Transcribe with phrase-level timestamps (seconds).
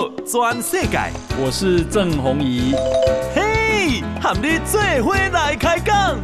[0.00, 0.98] 报全世界，
[1.38, 2.72] 我是郑宏仪。
[3.34, 6.18] 嘿，和你做伙来开讲。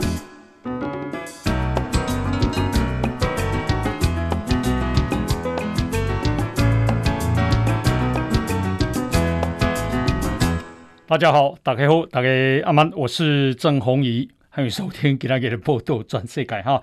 [11.07, 12.29] 大家好，大家好，大家
[12.65, 16.81] 阿曼，我是郑宏仪，欢迎收听今天的报道全世界哈。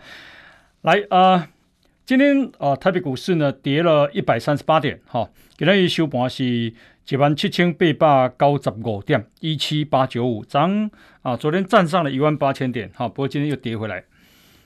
[0.82, 1.18] 来啊。
[1.20, 1.48] 呃
[2.06, 6.44] 今天啊，台北股市呢跌了一百三十八点，哈，今天一收盘是
[7.08, 10.92] 一万七千八百九十五点，一七八九五涨
[11.22, 14.04] 啊，昨天站上了一万八千点，哈，不过今天又跌回来。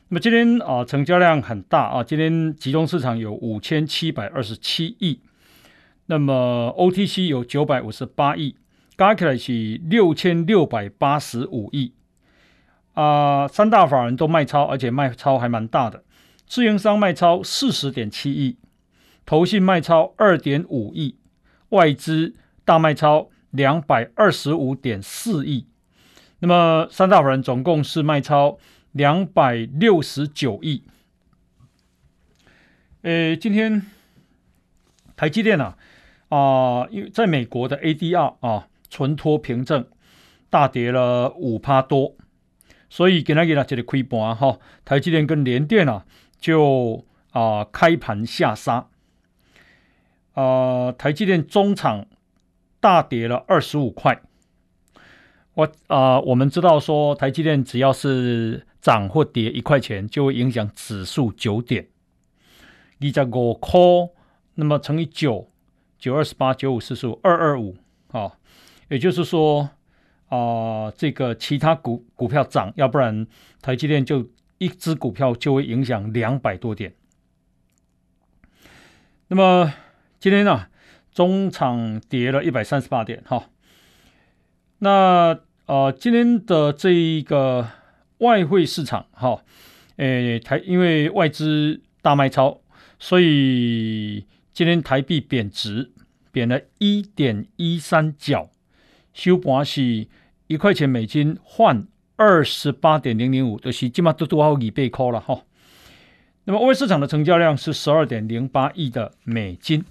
[0.10, 5.20] 那么今天啊，成交量很大啊，今天集中市场有五千七百二十七亿，
[6.08, 8.56] 那么 OTC 有九百五十八亿，
[8.98, 11.94] 加起来是六千六百八十五亿
[12.96, 16.04] 啊，三大法人都卖超，而且卖超还蛮大的。
[16.48, 18.58] 自营商卖超四十点七亿，
[19.26, 21.18] 投信卖超二点五亿，
[21.70, 25.68] 外资大卖超两百二十五点四亿。
[26.40, 28.58] 那么三大法人总共是卖超
[28.94, 30.84] 两百六十九亿。
[33.02, 33.86] 呃，今天
[35.18, 35.78] 台积电啊
[36.30, 39.86] 啊，因为在美国的 ADR 啊存托凭证
[40.50, 42.16] 大跌了五趴多，
[42.90, 44.60] 所以给他给他这里亏盘哈。
[44.86, 46.06] 台积电跟联电啊。
[46.40, 48.88] 就啊、开盘下杀，
[50.34, 52.08] 啊、台积电中场
[52.80, 54.22] 大跌了二十五块。
[55.54, 61.88] 我啊、我们知道说台积电只要是涨或跌一块钱，就会影响指数九点。
[63.00, 63.80] 你在五块，
[64.56, 65.48] 那么乘以九，
[66.00, 67.76] 九二十八，九五四十五，二二五
[68.12, 68.32] 啊。
[68.90, 69.70] 也就是说
[70.30, 73.28] 啊、这个其他股股票涨，要不然
[73.62, 74.28] 台积电就。
[74.58, 76.94] 一只股票就会影响两百多点。
[79.28, 79.74] 那么
[80.20, 80.68] 今天呢、
[81.12, 83.50] 中场跌了一百三十八点，哈。
[84.80, 87.70] 那呃，今天的这一个
[88.20, 89.44] 外汇市场，哈，
[89.98, 92.62] 诶，台因为外资大卖超，
[92.98, 95.92] 所以今天台币贬值，
[96.32, 98.50] 贬了一点一三角，
[99.14, 100.08] 收盘是
[100.48, 101.88] 一块钱美金换。
[102.18, 105.44] 二十八点零零五，就是起码都多好几倍扣了哈。
[106.46, 109.86] 那么，外汇市场的成交量是十二点零八亿的美金。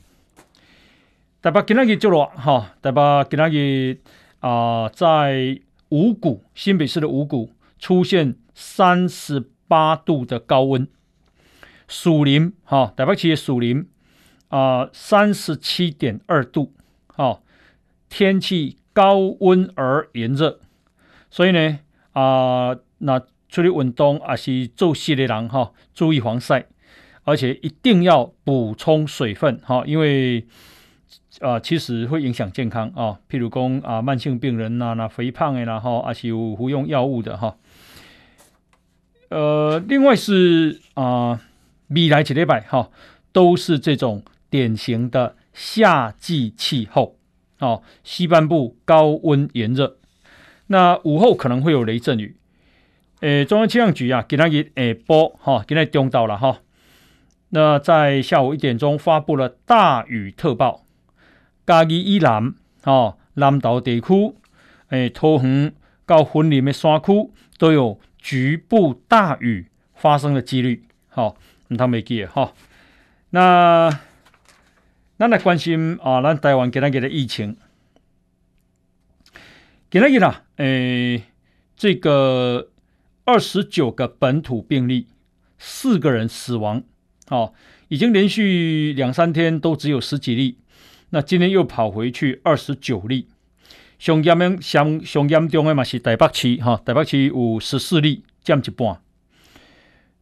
[1.41, 3.00] 台北今天日就落哈，台北
[3.31, 4.00] 今天日
[4.41, 5.60] 啊，在
[5.91, 10.88] 五股新北市的五股出现三十八度的高温，
[11.86, 13.88] 树林哈，台北市的树林
[14.48, 16.72] 啊，三十七点二度，
[17.06, 17.41] 哈，
[18.09, 20.59] 天气高温而炎热，
[21.31, 21.78] 所以呢。
[22.19, 26.65] 啊、那出去运动还是做事的人哈，注意防晒，
[27.25, 30.47] 而且一定要补充水分哈，因为
[31.41, 33.21] 啊、其实会影响健康啊。
[33.28, 37.59] 譬如讲啊，慢性病人呐，那肥胖的啦哈，还是有服用药物的哈。
[39.28, 41.38] 呃，另外是啊，
[41.88, 42.88] 未来几礼拜哈，
[43.31, 47.19] 都是这种典型的夏季气候
[47.59, 49.98] 哦，西半部高温炎热。
[50.69, 52.37] 那午后可能会有雷阵雨，
[53.21, 56.59] 诶，中央气象局啊，给他一诶波哈，给他中到了哈。
[57.50, 60.84] 那在下午一点钟发布了大雨特报，
[61.65, 62.53] 嘉义以南
[62.84, 64.34] 哦，南岛地区，
[64.88, 65.72] 诶，桃园
[66.04, 71.37] 到云林的山区都有局部大雨发生的几率，好，
[71.69, 72.53] 唔通没记哈。
[73.31, 74.00] 那
[75.19, 77.56] 咱来关心啊，咱台湾给他给的疫情。
[79.99, 81.23] 今天呢，诶，
[81.75, 82.71] 这个
[83.25, 85.07] 二十九个本土病例，
[85.57, 86.83] 四个人死亡，
[87.29, 87.55] 哦，
[87.89, 90.59] 已经连续两三天都只有十几例，
[91.09, 93.29] 那今天又跑回去二十九例，
[93.99, 99.01] 上严重、上上严重的嘛是台北市，哈，台北市有十四例，占一半，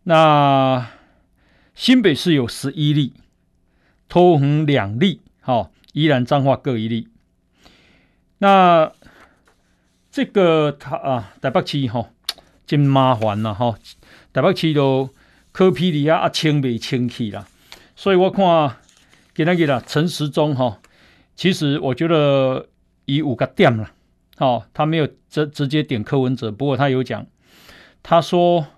[0.04, 0.88] 那
[1.74, 3.14] 新北市有十一例，
[4.08, 7.08] 桃园两例，哈，宜兰彰化各一例，
[8.38, 8.92] 那。
[10.14, 12.08] 这个他啊，台北市吼
[12.64, 13.76] 真麻烦呐吼，
[14.32, 15.10] 台北市都
[15.50, 17.48] 柯 P 里啊清未清气啦，
[17.96, 18.76] 所以我看
[19.34, 20.80] 给那个啦陈时中哈，
[21.34, 22.68] 其实我觉得
[23.06, 23.90] 以五个点了，
[24.38, 27.26] 哦，他没有直直接点柯文哲，不过他有讲，
[28.00, 28.68] 他说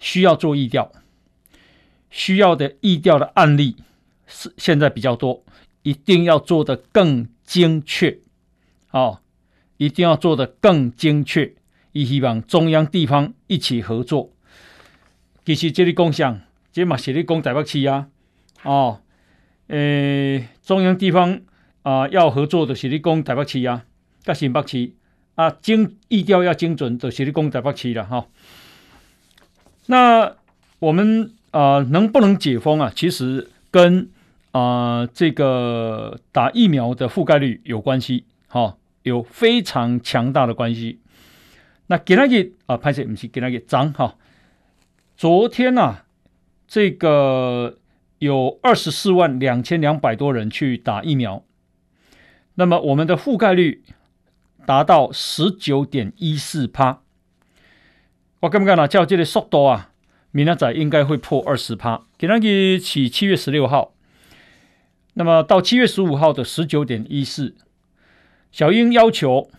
[0.00, 0.90] 需要做疫调，
[2.10, 3.76] 需要的疫调的案例
[4.26, 5.44] 是现在比较多，
[5.84, 8.18] 一定要做得更精确，
[8.90, 9.20] 哦。
[9.78, 11.54] 一定要做得更精确，
[11.92, 14.30] 也希望中央地方一起合作。
[15.44, 16.40] 其实这里共享，
[16.70, 18.08] 这嘛是你讲台北市啊，
[18.64, 19.00] 哦，
[19.68, 21.40] 诶，中央地方
[21.82, 23.84] 啊、要合作的是你讲台北市啊，
[24.22, 24.92] 甲新北市
[25.36, 28.26] 啊，精意调要精准的是你讲台北市了哈。
[29.86, 30.36] 那
[30.80, 32.92] 我们啊、能不能解封啊？
[32.94, 34.10] 其实跟
[34.50, 38.76] 啊、这个打疫苗的覆盖率有关系，哈、
[39.08, 41.00] 有非常强大的关系。
[41.88, 44.16] 那今日啊，拍摄不是今日涨哈。
[45.16, 46.04] 昨天呐、啊，
[46.68, 47.78] 这个
[48.18, 51.42] 有二十四万两千两百多人去打疫苗，
[52.54, 53.82] 那么我们的覆盖率
[54.66, 57.00] 达到十九点一四趴。
[58.40, 59.90] 我感觉呢，照这个速度啊，
[60.30, 62.02] 明仔应该会破二十趴。
[62.18, 63.94] 今日起七月十六号，
[65.14, 67.56] 那么到七月十五号的十九点一四，
[68.50, 69.50] 小英要求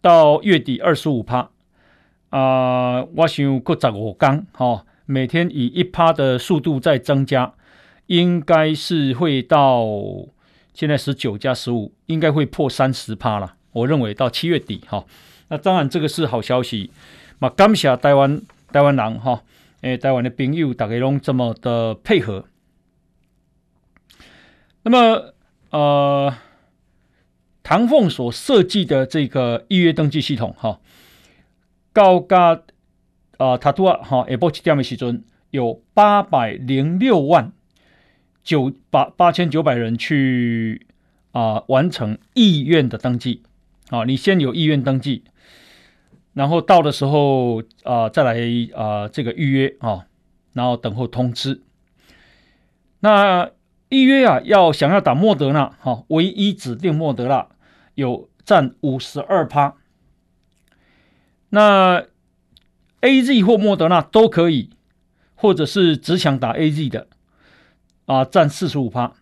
[0.00, 1.50] 到月底二十五趴。
[2.30, 7.52] 啊、我想过十五天，哈，每天以一趴的速度在增加，
[8.06, 9.84] 应该是会到
[10.72, 13.56] 现在十九加十五，应该会破三十趴了。
[13.72, 15.04] 我认为到七月底，哈，
[15.48, 16.90] 那当然这个是好消息。
[17.38, 18.40] 嘛，感谢台湾
[18.72, 19.42] 台湾人，哈，
[19.82, 22.46] 诶，台湾的朋友大家拢这么的配合。
[24.84, 25.34] 那么，
[25.70, 26.34] 呃，
[27.62, 30.80] 唐凤所设计的这个预约登记系统，哈。
[31.94, 32.62] 高嘎
[33.36, 37.52] 啊，塔图啊，哈，下晡七点的时阵，有八百零六万
[38.42, 40.86] 九八八千九百人去
[41.32, 43.42] 啊、完成意愿的登记
[43.90, 44.04] 啊。
[44.04, 45.24] 你先有意愿登记，
[46.32, 48.38] 然后到的时候啊、再来
[48.74, 50.06] 啊、这个预约啊，
[50.54, 51.62] 然后等候通知。
[53.00, 53.50] 那
[53.90, 57.48] 预约啊，要想要打莫德纳哈，唯一指定莫德纳
[57.94, 59.76] 有占五十二趴。
[61.50, 62.06] 那
[63.00, 64.70] A Z 或莫德纳都可以，
[65.34, 67.08] 或者是只想打 A Z 的
[68.06, 69.12] 啊，占四十五趴。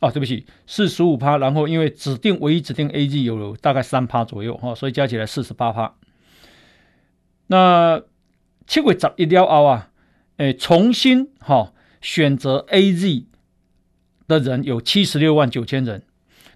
[0.00, 1.38] 啊，对不起，四十五趴。
[1.38, 5.94] 然后因为指定唯一指定 A Z 有大概三趴左右哈、所以加起来四十八趴。
[7.46, 8.02] 那
[8.66, 9.90] 七月十一了后啊，
[10.38, 13.26] 诶，重新哈、选择 A Z
[14.26, 16.02] 的人有七十六万九千人。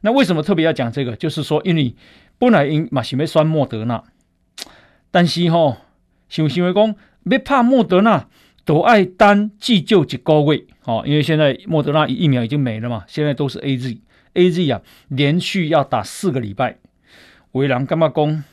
[0.02, 1.16] 那为什么特别要讲这个？
[1.16, 1.94] 就是说，因为
[2.38, 4.02] 本来因嘛想要选莫德纳，
[5.10, 5.76] 但是吼、哦，
[6.28, 8.28] 想为讲要怕莫德纳，
[8.64, 16.78] 都爱等急救一个月，哦，因为现在莫德纳疫苗已经没了嘛，现在都是 A Z，A Z 啊，连续要打四个礼拜，
[17.52, 18.44] 为人干嘛讲，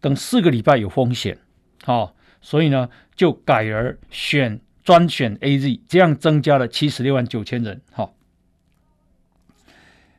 [0.00, 1.36] 等四个礼拜有风险，
[1.84, 8.13] 哦，所以呢，就改而选专选 A Z，这样增加了七十六万九千人，好、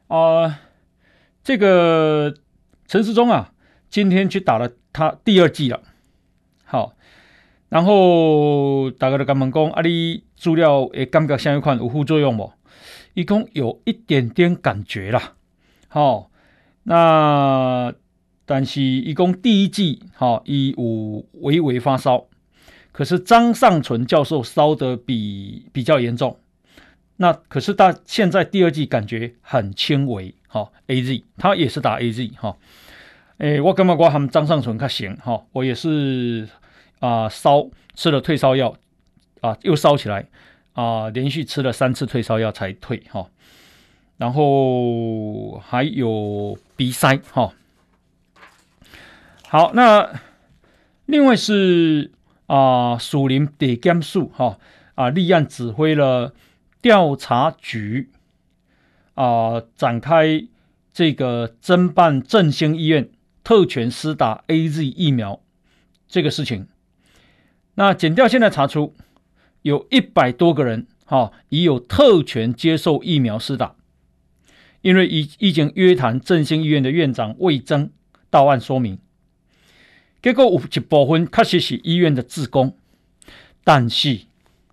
[0.08, 0.62] 啊、
[1.44, 2.34] 这个。
[2.88, 3.52] 陈世忠啊，
[3.90, 5.82] 今天去打了他第二剂了，
[6.66, 6.94] 好，
[7.68, 12.54] 然后大家都跟我们讲，啊，你资料诶感觉像一款有副作用不？
[13.16, 15.34] 一共有一点点感觉啦，
[15.88, 16.30] 好，
[16.84, 17.92] 那
[18.46, 22.28] 但是一共第一剂好，一有微微发烧，
[22.92, 26.38] 可是张尚存教授烧得比比较严重，
[27.18, 30.34] 那可是他现在第二季感觉很轻微。
[30.48, 32.56] 好，A Z，他也是打 A Z 哈，
[33.40, 36.48] 诶，我感觉我和张尚存较行哈，我也是
[37.00, 38.74] 啊烧吃了退烧药
[39.42, 40.28] 啊又烧起来
[40.72, 43.28] 啊，连续吃了三次退烧药才退哈，
[44.16, 47.54] 然后还有鼻塞哈，
[49.50, 50.22] 好，那
[51.06, 52.12] 另外是
[52.48, 54.58] 啊树林地检署哈。
[54.96, 56.34] 啊立案指挥了
[56.86, 58.12] 调查局。
[59.16, 60.46] 啊，展开
[60.94, 63.10] 这个侦办振兴医院
[63.44, 65.42] 特权施打 AZ 疫苗
[66.08, 66.68] 这个事情，
[67.74, 68.94] 那检调现在查出
[69.64, 73.76] 有一百多个人，哈、已有特权接受疫苗施打，
[74.82, 77.90] 因为已已经约谈振兴医院的院长魏征
[78.30, 79.00] 到案说明，
[80.22, 82.78] 结果有一部分确实是医院的志工，
[83.64, 84.26] 但是，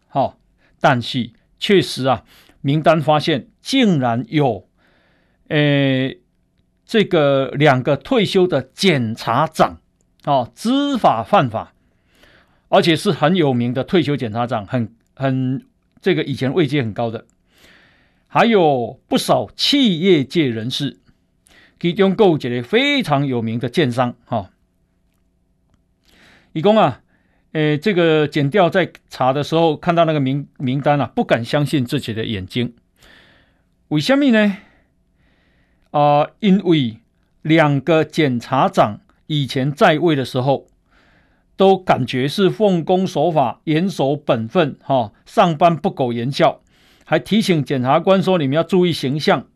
[0.08, 0.36] 哈、
[0.78, 1.30] 但是
[1.62, 2.24] 确实啊。
[2.60, 4.68] 名单发现，竟然有，
[5.48, 6.14] 呃，
[6.84, 9.80] 这个两个退休的检察长，
[10.24, 11.74] 哦，知法犯法，
[12.68, 15.66] 而且是很有名的退休检察长，很很
[16.00, 17.26] 这个以前位阶很高的，
[18.28, 21.00] 还有不少企业界人士，
[21.80, 24.50] 其中勾结了非常有名的建商，哈、哦，
[26.52, 27.01] 一共啊。
[27.52, 32.74] 诶，这个检调在查的时候看到那个名名单啊，不敢相信自己的眼睛。
[33.88, 34.56] 为什么呢？
[35.90, 36.98] 啊、因为
[37.42, 40.66] 两个检察长以前在位的时候，
[41.54, 46.62] 都感觉是奉公守法、严守本分，哈、上班不苟言笑，
[47.04, 49.46] 还提醒检察官说：“你们要注意形象，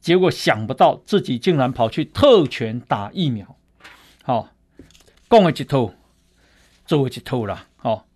[0.00, 3.56] 结果想不到自己竟然跑去特权打疫苗，
[4.22, 4.50] 好，
[5.28, 5.92] 讲了一套，
[6.92, 8.06] 做一套啦，好，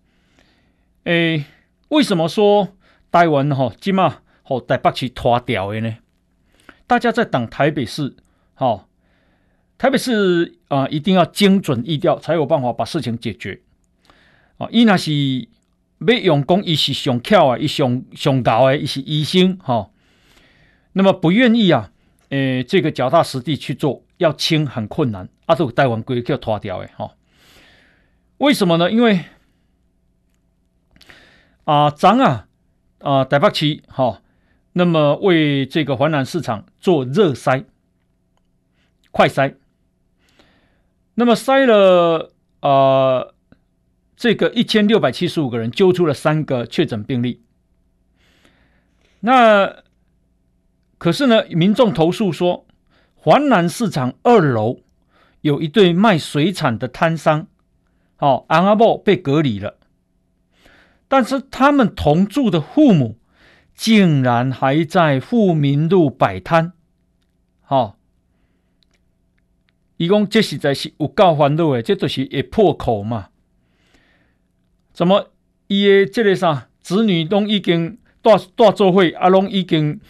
[1.05, 1.45] 诶，
[1.87, 2.75] 为什么说
[3.11, 5.97] 台湾哈今嘛好台北市拖掉的呢？
[6.85, 8.15] 大家在等台北市，
[8.53, 8.87] 好，
[9.79, 13.61] 台北市啊、一定要精准疫调，才有办法把事情解决。
[14.59, 15.11] 啊，伊那是
[16.05, 19.89] 要用功，伊是上巧啊，伊上上高诶，伊是医生哈。
[20.93, 21.91] 那么不愿意啊，
[22.29, 27.15] 诶、这个脚踏实地去做，要清很困难，啊，都台湾规叫拖掉诶哈。
[28.37, 28.91] 为什么呢？
[28.91, 29.25] 因为
[31.65, 32.47] 啊，咱啊
[32.99, 34.21] 啊台北市哈。
[34.73, 37.65] 那么为这个华南市场做热筛、
[39.09, 39.55] 快筛，
[41.15, 43.33] 那么筛了啊、
[44.15, 47.41] 这个一千六百七十五个人，揪出了三个确诊病例。
[49.21, 49.77] 那
[50.99, 52.67] 可是呢，民众投诉说，
[53.15, 54.81] 华南市场二楼
[55.41, 57.47] 有一对卖水产的摊商，
[58.19, 59.77] 哦，阿阿伯被隔离了，
[61.07, 63.17] 但是他们同住的父母。
[63.79, 66.73] 竟然还在富民路摆摊，
[67.61, 67.95] 好、
[69.97, 73.29] 伊讲这实在是有够烦恼的，这都是会破口嘛？
[74.91, 75.29] 怎么
[75.67, 80.01] 伊的这个啥子女都已经大大做会啊，拢已经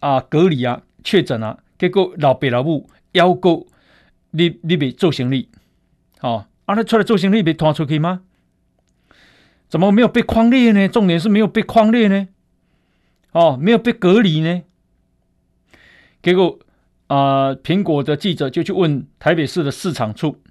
[0.00, 3.68] 啊隔离啊确诊啊，结果老爸老母要求
[4.32, 5.48] 你你别做生意，
[6.18, 8.20] 好、啊那出来做生意被拖出去吗？
[9.70, 10.86] 怎么没有被框列呢？
[10.86, 12.28] 重点是没有被框列呢？
[13.32, 14.62] 哦，没有被隔离呢。
[16.22, 16.58] 结果
[17.06, 17.16] 啊，
[17.48, 20.42] 呃，苹果的记者就去问台北市的市场处，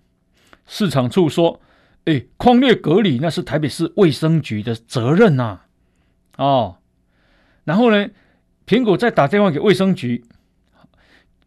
[0.66, 1.62] 市场处说
[2.06, 5.62] ：“哎，框列隔离那是台北市卫生局的责任呐。”
[6.38, 6.78] 哦，
[7.64, 8.10] 然后呢，
[8.66, 10.26] 苹果再打电话给卫生局，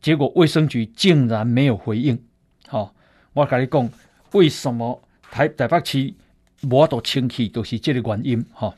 [0.00, 2.23] 结果卫生局竟然没有回应。
[2.69, 2.95] 好，哦，
[3.33, 3.91] 我跟你讲，
[4.33, 6.15] 为什么台台北市
[6.63, 8.45] 无法度清气，都是这个原因。
[8.53, 8.75] 哈，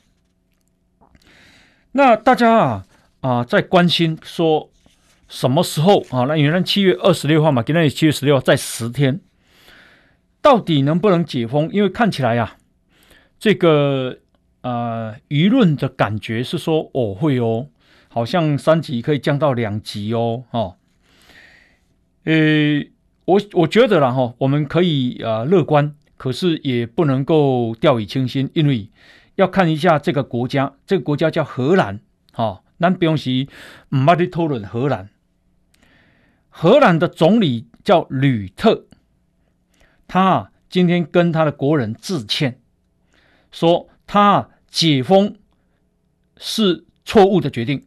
[1.93, 2.87] 那大家啊
[3.21, 4.71] 啊在关心说
[5.29, 6.25] 什么时候啊？
[6.29, 9.21] 那原来七月二十六号嘛，今天七月十六号，在十天，
[10.41, 11.69] 到底能不能解封？
[11.73, 12.57] 因为看起来呀、啊，
[13.39, 14.19] 这个
[14.61, 17.69] 呃舆论的感觉是说哦会哦，
[18.09, 20.77] 好像三级可以降到两级哦，哦，
[22.25, 22.33] 呃，
[23.25, 28.89] 我我觉得啦哈，我们可以啊乐观，可是也不能够掉以轻心，因为。
[29.37, 32.01] 要看一下这个国家，这个国家叫荷兰，
[32.33, 33.49] 好，咱不用去
[33.89, 35.09] 唔捌去讨论荷兰。
[36.51, 38.85] 荷兰的总理叫吕特，
[40.07, 42.61] 他今天跟他的国人致歉，
[43.51, 45.37] 说他解封
[46.37, 47.87] 是错误的决定。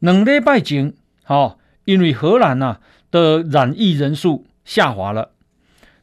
[0.00, 0.92] 两礼拜前，
[1.22, 2.80] 好，因为荷兰呐
[3.12, 5.30] 的染疫人数下滑了，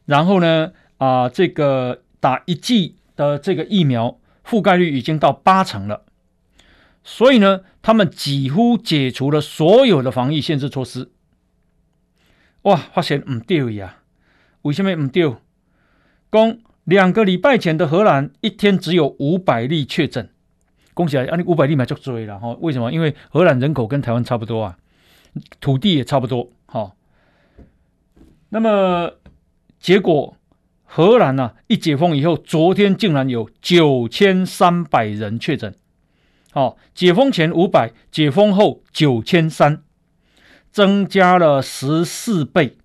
[0.05, 2.95] 然后呢，啊，这个打一剂。
[3.19, 6.05] 的这个疫苗覆盖率已经到八成了，
[7.03, 11.11] 所以呢，他们几乎解除了所有的防疫限制措施。
[12.61, 13.97] 哇，发现唔对呀？
[14.61, 15.35] 为什么唔对？
[16.31, 20.29] 讲两个礼拜前的荷兰一天只有五百例确诊，
[20.93, 21.25] 恭喜啊！
[21.31, 22.55] 啊，你五百例嘛就追了哈？
[22.61, 22.89] 为什么？
[22.93, 24.77] 因为荷兰人口跟台湾差不多啊，
[25.59, 26.49] 土地也差不多。
[28.49, 29.13] 那么
[29.79, 30.35] 结果。
[30.91, 35.75] 荷兰呢，一解封以后，昨天竟然有九千三百人确诊。
[36.51, 39.83] 好，解封前五百，解封后九千三，
[40.71, 42.75] 增加了十四倍。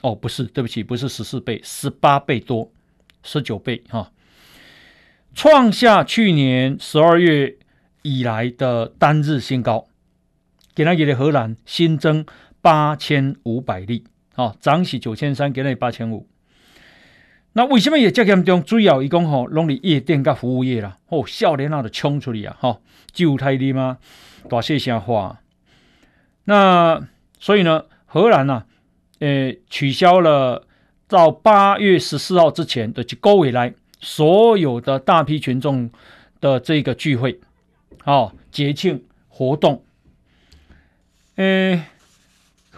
[0.00, 2.72] 哦，不是，对不起，不是十四倍，十八倍多，
[3.22, 4.10] 十九倍哈，
[5.34, 7.58] 创下去年十二月
[8.00, 9.86] 以来的单日新高。
[10.74, 12.24] 给他给的荷兰新增
[12.62, 16.26] 八千五百例，好，涨起九千三，给那八千五。
[17.52, 18.62] 那为什么也这严重？
[18.62, 22.80] 主要一共吼，拢伫夜店甲服务业啦，哦，少年啊，就冲出去啊，吼，
[23.12, 23.98] 救太你吗？
[24.48, 25.40] 大细声话。
[26.44, 27.00] 那
[27.40, 28.66] 所以呢，荷兰呐、啊，
[29.18, 30.64] 诶、取消了
[31.08, 35.90] 到八月十四号之前的一个月来所有的大批群众
[36.40, 37.40] 的这个聚会，
[38.04, 39.84] 哦，节庆活动。
[41.34, 41.84] 诶，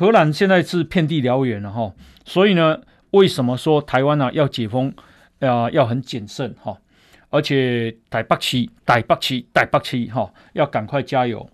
[0.02, 1.94] 荷兰现在是遍地燎原了哈，
[2.24, 2.80] 所以呢。
[3.12, 4.90] 为什么说台湾呢、要解封
[5.40, 6.78] 啊、要很谨慎哈，
[7.28, 11.46] 而且台北市、台北市、台北市哈要赶快加油。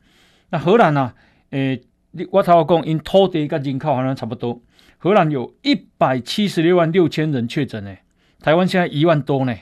[0.50, 1.14] 那荷兰呢、啊？
[1.50, 1.82] 诶，
[2.30, 4.62] 我头讲因土地跟人口好像差不多。
[4.98, 7.96] 荷兰有一百七十六万六千人确诊呢，
[8.40, 9.52] 台湾现在一万多呢，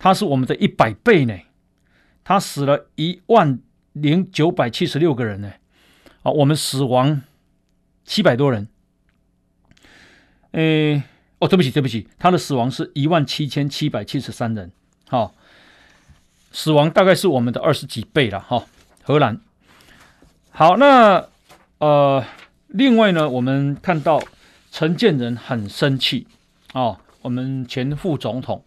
[0.00, 1.38] 它是我们的一百倍呢。
[2.24, 3.60] 它死了一万
[3.92, 5.52] 零九百七十六个人呢，
[6.24, 7.22] 啊，我们死亡
[8.06, 8.68] 七百多人。
[10.52, 11.02] 诶，
[11.38, 14.72] 哦，对不起，对不起，他的死亡是一万七千七百七十三人。
[15.08, 15.34] 哈、哦，
[16.50, 18.40] 死亡大概是我们的二十几倍了。
[18.40, 18.64] 哈、哦，
[19.02, 19.38] 荷兰。
[20.50, 21.28] 好，那
[21.78, 22.24] 呃，
[22.68, 24.22] 另外呢，我们看到
[24.70, 26.26] 陈建仁很生气
[26.72, 28.64] 哦，我们前副总统，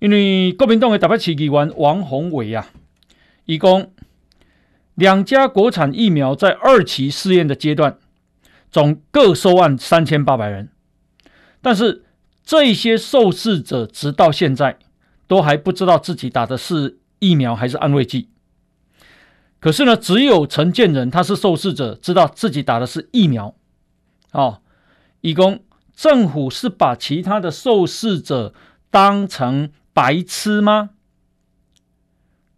[0.00, 2.68] 因为国民党的台北市议员王宏伟呀，
[3.46, 3.90] 一共
[4.96, 7.96] 两家国产疫苗在二期试验的阶段，
[8.70, 10.70] 总各收案三千八百人，
[11.60, 12.04] 但是
[12.44, 14.78] 这些受试者直到现在
[15.26, 18.28] 都还不知道自己打的是疫苗还是安慰剂。
[19.60, 23.54] 可是呢，只有陈建仁他是受试者，知道自己打的是疫苗。
[24.30, 24.60] 哦，
[25.20, 25.60] 以供
[25.96, 28.54] 政府是把其他的受试者
[28.90, 30.90] 当成白痴吗？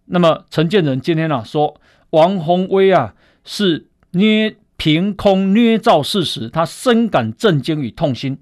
[0.04, 3.14] 那么陈建仁今天呢、啊、说，王宏威啊
[3.44, 8.38] 是捏凭空捏造事实，他深感震惊与痛心，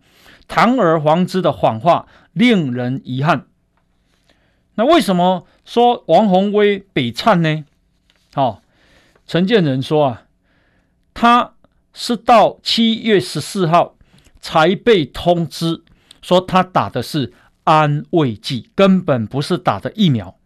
[0.46, 3.48] 堂而皇之的谎话令人遗憾。
[4.76, 7.64] 那为什么说王鸿薇北灿呢？
[8.34, 8.62] 好，
[9.26, 10.22] 陈建仁说啊，
[11.12, 11.54] 他
[11.92, 13.96] 是到七月十四号
[14.40, 15.82] 才被通知
[16.22, 17.32] 说他打的是
[17.64, 20.38] 安慰剂，根本不是打的疫苗，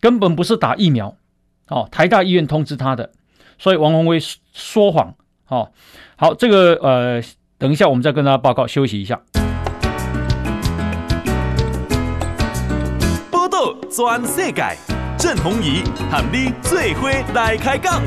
[0.00, 1.18] 根本不是打疫苗。
[1.66, 3.12] 哦，台大医院通知他的，
[3.58, 4.18] 所以王宏威
[4.52, 5.14] 说谎。
[5.48, 5.72] 哦，
[6.16, 7.22] 好，这个呃，
[7.58, 8.66] 等一下我们再跟大家报告。
[8.66, 9.20] 休息一下。
[13.30, 14.62] 报道全世界。
[15.18, 18.00] 郑弘仪和你最伙来开讲。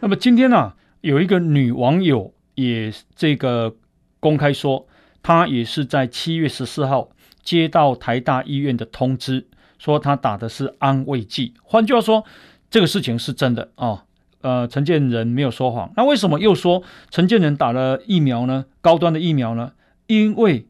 [0.00, 3.76] 那么今天呢、啊，有一个女网友也这个
[4.18, 4.88] 公开说，
[5.22, 7.10] 她也是在七月十四号
[7.44, 9.46] 接到台大医院的通知，
[9.82, 11.54] 说他打的是安慰剂。
[11.64, 12.24] 换句话说，
[12.70, 14.02] 这个事情是真的啊、哦。
[14.42, 15.92] 呃，陈建仁没有说谎。
[15.96, 18.64] 那为什么又说陈建仁打了疫苗呢？
[18.80, 19.72] 高端的疫苗呢？
[20.06, 20.66] 因为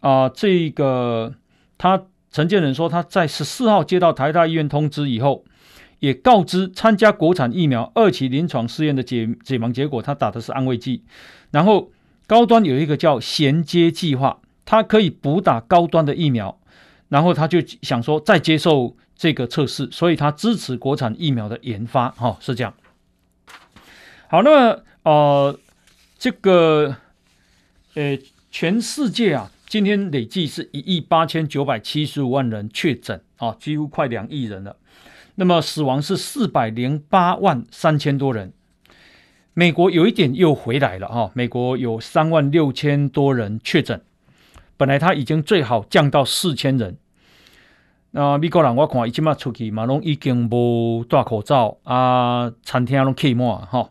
[0.00, 1.34] 啊、呃，这个
[1.78, 5.44] 他陈建仁说，他在十四号接到台大医院通知以后，
[6.00, 11.02] 也告知参加国产疫苗二期临床试验的解解盲结果，他打的是安慰剂。
[11.50, 11.90] 然后
[12.26, 16.58] 高端有一个叫衔接计划，它可以补打高端的疫苗。
[17.08, 22.10] 然后他就想说再接受这个测试，所以他支持国产疫苗的研发。
[22.10, 22.74] 哈、哦，是这样。
[24.28, 25.58] 好，那么呃，
[26.18, 26.96] 这个
[27.94, 28.18] 呃，
[28.50, 29.50] 全世界啊。
[29.66, 34.76] 今天累计是一亿八千九百七十五万人确诊啊，几乎快两亿人了。
[35.34, 38.54] 那么死亡是四百零八万三千多人。
[39.52, 44.02] 美国有一点又回来了哈，美国有三万六千多人确诊，
[44.78, 46.96] 本来他已经最好降到四千人。
[48.12, 53.90] 那美国人我看伊即马出去嘛，拢已经无戴口罩啊，餐厅拢开满哈。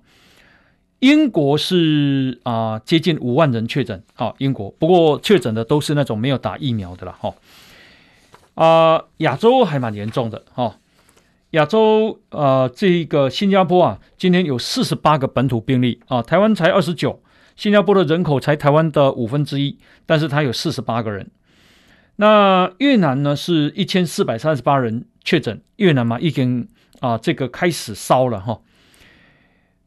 [0.99, 4.33] 英国是啊、呃，接近五万人确诊啊。
[4.39, 7.35] 英国不过确诊的都是那种没有打疫苗的了哈。
[8.55, 10.77] 啊，亚洲还蛮严重的哈。
[11.51, 16.23] 亚洲呃，这个新加坡啊，今天有四十八个本土病例啊。
[16.23, 17.21] 台湾才二十九，
[17.57, 21.29] 新加坡的人口才台湾的五分之一，但是它有四十八个人。
[22.15, 28.61] 那越南呢，是一千四百三十八人确诊，越南嘛已经啊，这个开始烧了哈。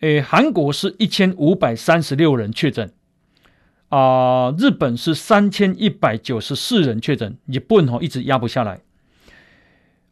[0.00, 2.92] 诶，韩国是一千五百三十六人确诊，
[3.88, 3.98] 啊、
[4.46, 8.80] 呃，日本是三千一百九十四人确诊，日本哈一直压不下来，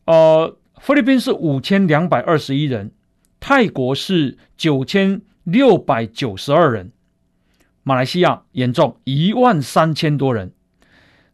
[0.04, 2.92] 呃，菲律宾是五千两百二十一人，
[3.40, 6.92] 泰国是九千六百九十二人，
[7.88, 10.52] 马来西亚严重一万三千多人，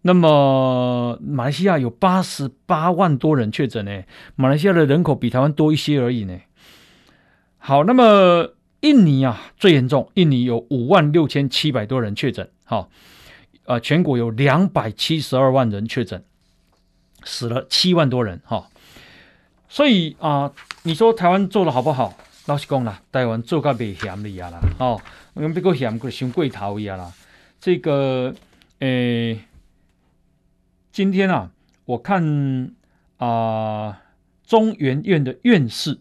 [0.03, 4.05] 那么马来西亚有八十八万多人确诊呢，
[4.37, 6.39] 马来西亚的人口比台湾多一些而已呢。
[7.59, 12.89] 好，那么印尼啊最严重，印尼有五万六千七百多人确诊，好，
[13.65, 16.23] 呃，全国有两百七十二万人确诊，
[17.25, 18.69] 死了七万多人，哈，
[19.69, 20.53] 所以啊、
[20.85, 22.15] 你说台湾做的好不好？
[22.47, 25.01] 老实讲啦，台湾做甲袂嫌的呀啦，哦，
[25.33, 27.13] 我们别个嫌过伤过头呀啦，
[27.59, 28.35] 这个，
[28.81, 29.41] 诶，
[30.93, 31.51] 今天啊，
[31.87, 32.75] 我看
[33.17, 34.03] 啊、
[34.45, 35.99] 中原院的院士。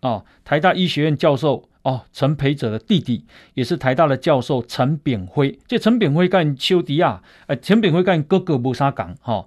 [0.00, 5.58] 啊，台大医学院教授哦，陈培哲的弟弟也是台大的教授陈炳辉。
[5.66, 9.46] 这陈炳辉跟邱迪亚，哎，陈炳辉跟哥哥无啥讲哈。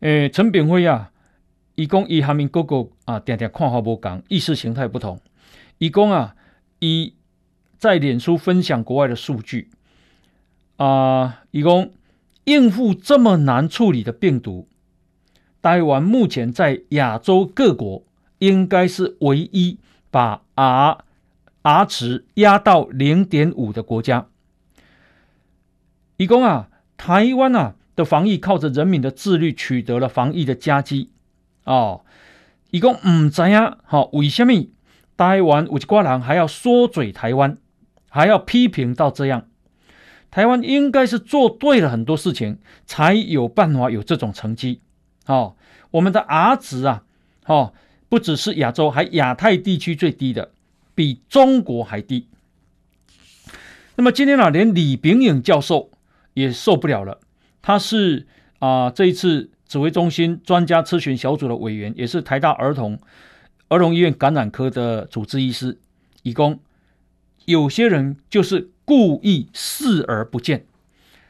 [0.00, 1.10] 诶，陈炳辉啊，
[1.74, 5.18] 伊讲伊下面哥哥啊，定定看法无讲，意识形态不同。
[5.80, 6.36] 伊讲啊，
[6.78, 7.14] 伊
[7.76, 9.70] 在脸书分享国外的数据
[10.76, 11.90] 啊，伊讲
[12.44, 14.68] 应付这么难处理的病毒，
[15.60, 18.04] 台湾目前在亚洲各国。
[18.40, 19.78] 应该是唯一
[20.10, 21.04] 把 R
[21.60, 24.28] R 值压到零点五的国家。
[26.16, 31.10] 以供啊，台湾啊的防疫靠着人民的自律取得了防疫的佳绩
[31.64, 32.00] 哦。
[32.70, 34.54] 以供唔知啊，好为什么
[35.20, 37.58] 台湾有一挂人还要说嘴台湾，
[38.08, 39.46] 还要批评到这样？
[40.30, 44.80] 台湾应该是做对了很多事情，才有办法有这种成绩。
[45.26, 45.56] 哦，
[45.90, 47.02] 我们的 R 值啊，
[47.44, 47.74] 哦，
[48.08, 50.52] 不只是亚洲，还亚太地区最低的，
[50.94, 52.26] 比中国还低。
[53.96, 55.90] 那么今天啊，连李炳颖教授。
[56.32, 57.18] 也受不了了。
[57.60, 58.28] 他是
[58.60, 62.98] 啊、呃，这一次指挥中心专家咨询小组的委员，也是台大儿童
[63.70, 65.78] 儿童医院感染科的主治医师。
[66.22, 66.60] 以供
[67.46, 70.66] 有些人就是故意视而不见，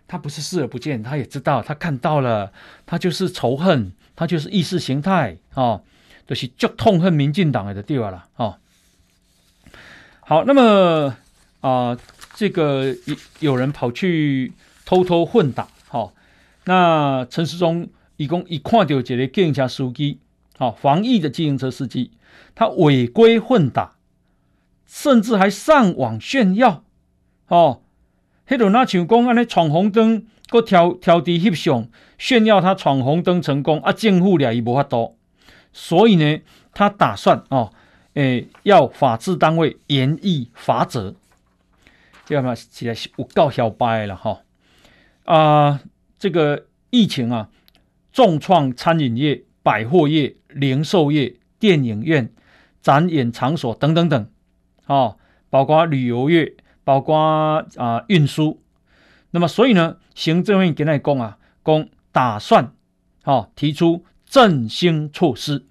[0.08, 2.52] 他不是视而不见，他也知道，他看到了，
[2.84, 5.80] 他就是仇恨，他就是意识形态啊、
[6.26, 8.58] 就是就痛恨民进党的地方了啊。
[10.22, 11.16] 好，那么
[11.60, 11.98] 啊、呃，
[12.34, 12.96] 这个
[13.38, 14.52] 有人跑去。
[14.86, 16.12] 偷偷混打，好、
[16.64, 20.18] 那陈时中一共一看到这个计程车司机，
[20.58, 22.10] 好、防疫的自行车司机，
[22.60, 23.96] 他违规混打，
[24.84, 26.84] 甚至还上网炫耀，
[27.48, 27.80] 哦，
[28.46, 35.16] 迄种那像讲安尼闯红灯，搁挑挑伫翕相炫耀他闯红灯成功，啊，政府俩伊无法度，
[35.72, 36.40] 所以呢，
[36.74, 37.72] 他打算哦，
[38.12, 41.14] 诶，要法制单位严厉罚则，
[42.26, 44.42] 这样嘛，起来有够小白了哈。
[45.24, 45.80] 啊、呃，
[46.18, 47.48] 这个疫情啊，
[48.12, 52.30] 重创餐饮业、百货业、零售业、电影院、
[52.82, 54.30] 展演场所等等等，
[54.86, 55.16] 哦，
[55.50, 58.62] 包括旅游业，包括啊、运输。
[59.32, 62.72] 那么，所以呢，行政院给那讲啊，讲打算，
[63.24, 65.66] 哦，提出振兴措施。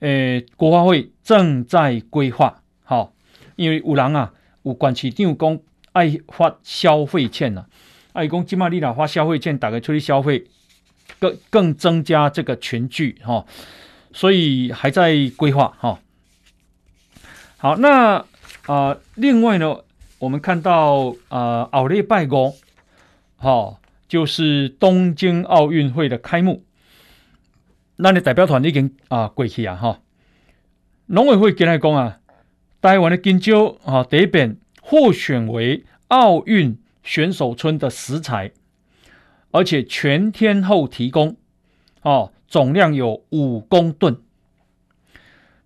[0.00, 3.12] 诶，国发会正在规划，好、哦，
[3.56, 4.32] 因为有人啊，
[4.64, 5.58] 有管市长讲
[5.92, 7.66] 爱发消费券啊。
[8.12, 10.44] 爱讲金马利亚发消费券，打开出去消费，
[11.18, 13.46] 更更增加这个群聚哈，
[14.12, 16.00] 所以还在规划哈。
[17.56, 18.24] 好，那
[18.66, 19.84] 啊、另外呢，
[20.18, 22.54] 我们看到啊，奥利拜公，
[23.36, 26.64] 哈，就是东京奥运会的开幕，
[27.96, 30.00] 那你代表团已经啊过去啊哈。
[31.06, 32.18] 农委会跟来讲啊，
[32.80, 36.78] 台湾的金蕉啊，第一遍获选为奥运。
[37.04, 38.52] 选手村的食材，
[39.50, 41.36] 而且全天候提供，
[42.02, 44.18] 哦，总量有五公吨。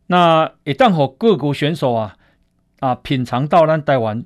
[0.07, 2.17] 那也当好各国选手啊
[2.79, 4.25] 啊品尝到咱台湾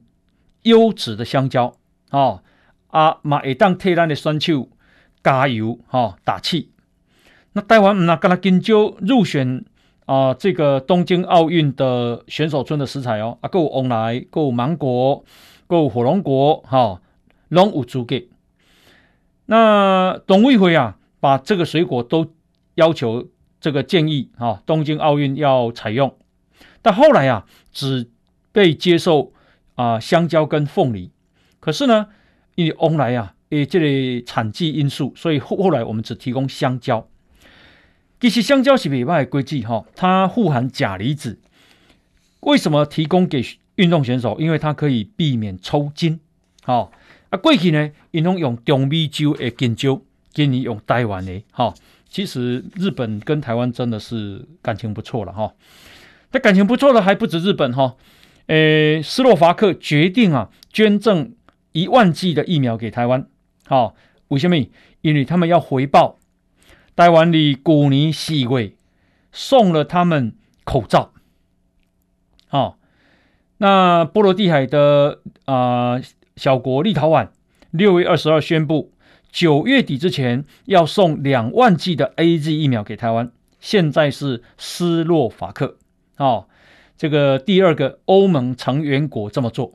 [0.64, 1.72] 优质的香蕉，
[2.10, 2.42] 哦
[2.88, 4.68] 啊嘛也当替咱的选手
[5.24, 6.70] 加油哈、哦、打气。
[7.54, 9.64] 那台湾唔那跟他金蕉入选
[10.04, 15.24] 啊这个东京奥运的选手村的食材哦，啊够旺来够芒果。
[15.66, 17.00] 够火龙果哈，
[17.48, 18.16] 拢有资格。
[19.46, 22.26] 那董委会啊，把这个水果都
[22.80, 23.28] 要求
[23.60, 26.16] 这个建议啊，东京奥运要采用。
[26.82, 28.08] 但后来啊，只
[28.52, 29.32] 被接受
[29.74, 31.10] 啊香蕉跟凤梨。
[31.60, 32.06] 可是呢，
[32.54, 37.06] 因为往来啊，诶这类产季因素，所以后后来我们只提供香蕉。
[38.18, 41.38] 其实香蕉是袂歹的果子哈，它富含钾离子。
[42.40, 43.44] 为什么提供给？
[43.76, 46.20] 运动选手，因为它可以避免抽筋，
[46.62, 46.92] 好、哦、
[47.30, 47.38] 啊。
[47.38, 50.02] 过去呢，因为用中美洲的金蕉，
[50.34, 51.74] 今年用台湾的，哈、哦。
[52.10, 55.54] 其实日本跟台湾真的是感情不错了，哈、
[56.32, 57.96] 那感情不错的还不止日本，哈、哦。
[58.48, 61.34] 诶，斯洛伐克决定啊，捐赠
[61.70, 63.28] 一万剂的疫苗给台湾，
[63.64, 63.94] 好、哦，
[64.28, 64.56] 为什么？
[65.02, 66.18] 因为他们要回报
[66.96, 68.76] 台湾的古尼西贵
[69.30, 71.12] 送了他们口罩，
[72.48, 72.74] 好、哦。
[73.58, 76.00] 那波罗的海的啊、
[76.34, 77.28] 小国立陶宛，
[77.70, 78.92] 六月二十二宣布，
[79.30, 83.30] 九月底之前要送两万剂的 AZ 疫苗给台湾。
[83.60, 85.76] 现在是斯洛伐克，
[86.16, 86.48] 哦，
[86.96, 89.74] 这个第二个欧盟成员国这么做。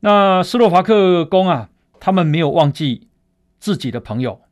[0.00, 3.08] 那斯洛伐克公啊，他们没有忘记
[3.58, 4.42] 自己的朋友。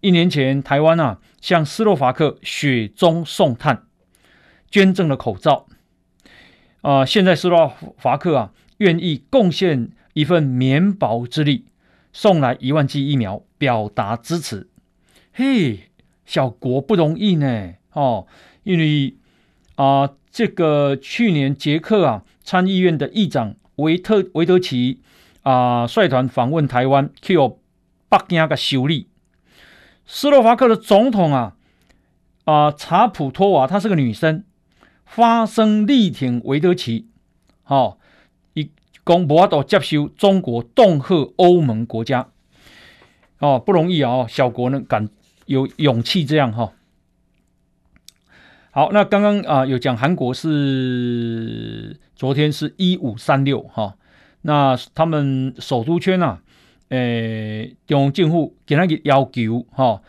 [0.00, 3.84] 一年前，台湾啊向斯洛伐克雪中送炭，
[4.70, 5.66] 捐赠了口罩。
[6.82, 11.66] 啊、现在斯洛伐克啊，愿意贡献一份绵薄之力，
[12.12, 14.68] 送来一万剂疫苗，表达支持。
[15.32, 15.90] 嘿，
[16.26, 18.26] 小国不容易呢，哦，
[18.64, 19.16] 因为
[19.76, 25.00] 啊、这个去年捷克啊参议院的议长维特维德奇
[25.42, 27.58] 啊、率团访问台湾，去有
[28.08, 29.08] 北京的修理。
[30.04, 31.56] 斯洛伐克的总统啊
[32.44, 34.44] 啊、查普托娃她是个女生，
[35.06, 37.08] 发声力挺维德奇，
[37.62, 37.98] 好、哦，
[39.02, 42.28] 一公博都接受中国恫吓欧盟国家，
[43.38, 45.08] 哦，不容易啊、哦，小国呢敢
[45.46, 46.72] 有勇气这样哈、
[48.70, 53.96] 好，那刚刚啊有讲韩国是昨天是一五三六哈，
[54.42, 56.40] 那他们首都圈啊，
[56.90, 60.00] 诶、呃，中央政府给他个要求哈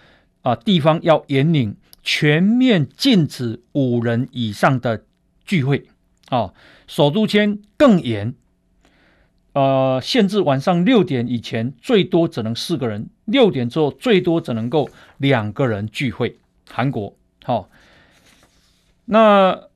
[0.44, 5.04] 啊，地方要严令全面禁止五人以上的
[5.44, 5.88] 聚会
[6.30, 6.54] 啊，
[6.86, 8.36] 首都圈更严，
[9.54, 16.38] 呃，限制晚上六点以前最多只能四个人，六点之后最多只能够两个人聚会。
[16.70, 17.70] 韩国好。
[19.06, 19.68] 那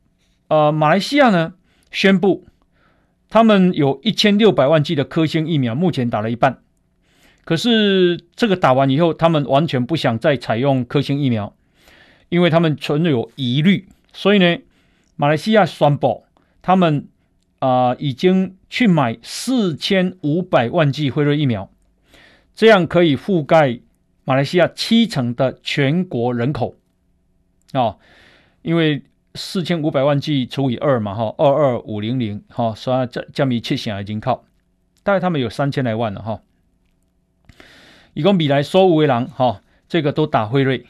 [0.47, 1.53] 呃，马来西亚呢
[1.91, 2.45] 宣布，
[3.29, 6.59] 他们有一千六百万剂的科兴疫苗，目前打了一半。
[7.43, 11.53] 可是这个打完以后，他们完全不想再采用科兴疫苗，
[12.29, 13.87] 因为他们存有疑虑。
[14.13, 14.57] 所以呢，
[15.15, 16.25] 马来西亚宣布，
[16.61, 17.07] 他们
[17.59, 21.69] 啊、已经去买四千五百万剂辉瑞疫苗，
[22.55, 23.79] 这样可以覆盖
[24.23, 26.75] 马来西亚七成的全国人口
[27.73, 27.99] 啊、哦，
[28.61, 29.03] 因为。
[29.39, 34.45] 四千五百万剂除以二嘛，哈，二二五零零，哈，所以这这一切险已经靠，
[35.03, 36.41] 大概他们有三千来万了，哈。
[38.15, 40.87] 一共比来说五位郎，哈，这个都打辉瑞。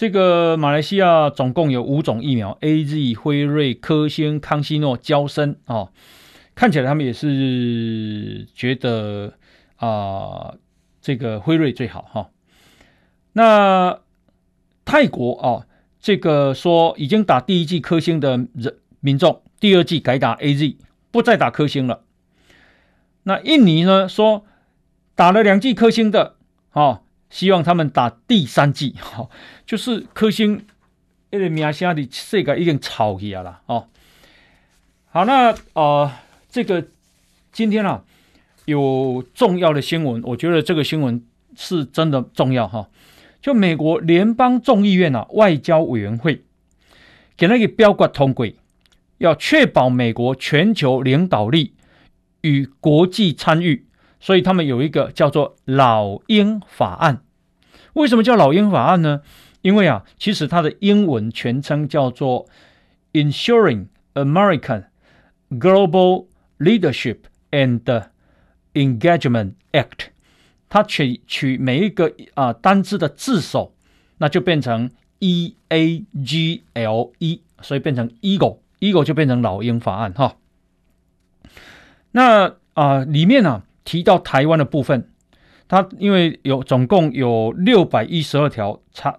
[0.00, 5.90] 这个马来西亚总共有五种疫苗：AZ、辉瑞、科兴、康希诺、娇生，啊，
[6.54, 9.34] 看起来他们也是觉得
[9.76, 10.54] 啊、
[11.02, 12.30] 这个辉瑞最好，哈。
[13.34, 14.00] 那
[14.86, 15.66] 泰国啊。
[16.00, 20.76] 这个说已经打第一剂科兴的人民众，第二剂改打 AZ，
[21.10, 22.04] 不再打科兴了。
[23.24, 24.08] 那印尼呢？
[24.08, 24.46] 说
[25.14, 26.36] 打了两剂科兴的，
[26.72, 29.30] 哦，希望他们打第三季，哈、哦，
[29.64, 30.66] 就是科兴，
[31.30, 33.86] 那个名声的世界已经炒起来了，哦。
[35.12, 36.12] 好，那呃，
[36.50, 36.88] 这个
[37.52, 38.04] 今天啊
[38.64, 41.24] 有重要的新闻，我觉得这个新闻
[41.56, 42.88] 是真的重要，哈、哦。
[43.40, 46.44] 就美国联邦众议院啊，外交委员会
[47.36, 48.46] 给那个标准通过，
[49.18, 51.74] 要确保美国全球领导力
[52.42, 53.86] 与国际参与，
[54.20, 57.22] 所以他们有一个叫做“老鹰法案”。
[57.94, 59.22] 为什么叫“老鹰法案”呢？
[59.62, 62.46] 因为啊，其实它的英文全称叫做
[63.12, 64.84] “Ensuring American
[65.50, 66.26] Global
[66.58, 67.18] Leadership
[67.50, 68.08] and
[68.74, 70.08] Engagement Act”。
[70.68, 73.74] 它取取每一个啊、单字的字首，
[74.18, 80.36] 那就变成 E A G L E，所以变成 Eagle，Eagle 就变成老鹰法案哈。
[82.12, 85.10] 那啊、里面呢、提到台湾的部分，
[85.66, 89.18] 它因为有总共有六百一十二条，差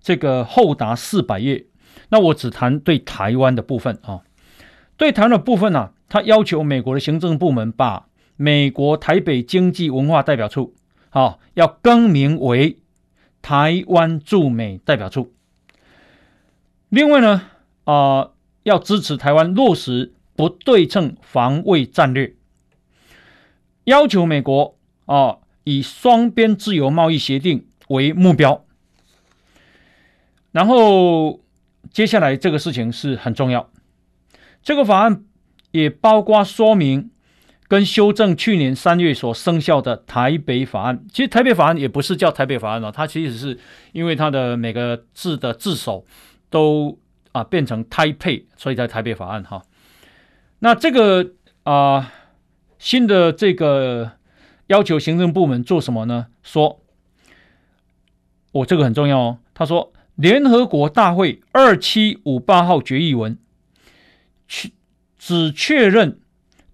[0.00, 1.66] 这个厚达四百页。
[2.08, 4.22] 那我只谈对台湾的部分啊，
[4.96, 8.06] 对台湾的部分呢、啊，它要求美国的行政部门把。
[8.34, 10.74] 美国台北经济文化代表处，
[11.10, 12.78] 好、要更名为
[13.40, 15.32] 台湾驻美代表处。
[16.88, 17.42] 另外呢，
[17.84, 18.30] 啊、
[18.64, 22.34] 要支持台湾落实不对称防卫战略，
[23.84, 28.64] 要求美国啊、以双边自由贸易协定为目标。
[30.50, 31.40] 然后
[31.90, 33.70] 接下来这个事情是很重要，
[34.62, 35.24] 这个法案
[35.70, 37.10] 也包括说明。
[37.68, 43.58] 跟修正去年三月所生效的台北法案，其实台北法案也不是叫台北法案哦，它其实是
[43.92, 46.04] 因为它的每个字的字首
[46.50, 46.98] 都
[47.32, 49.62] 啊变成台配，所以叫台北法案哈。
[50.58, 51.30] 那这个
[51.62, 52.12] 啊
[52.82, 54.10] 新的这个
[54.66, 56.26] 要求行政部门做什么呢？
[56.42, 56.80] 说，
[58.50, 59.38] 我、这个很重要哦。
[59.54, 63.38] 他说，联合国大会二七五八号决议文，
[64.48, 64.72] 去
[65.16, 66.18] 只确认。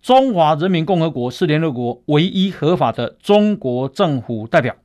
[0.01, 4.77] 中华人民共和国是联合国唯一合法的中国政府代表。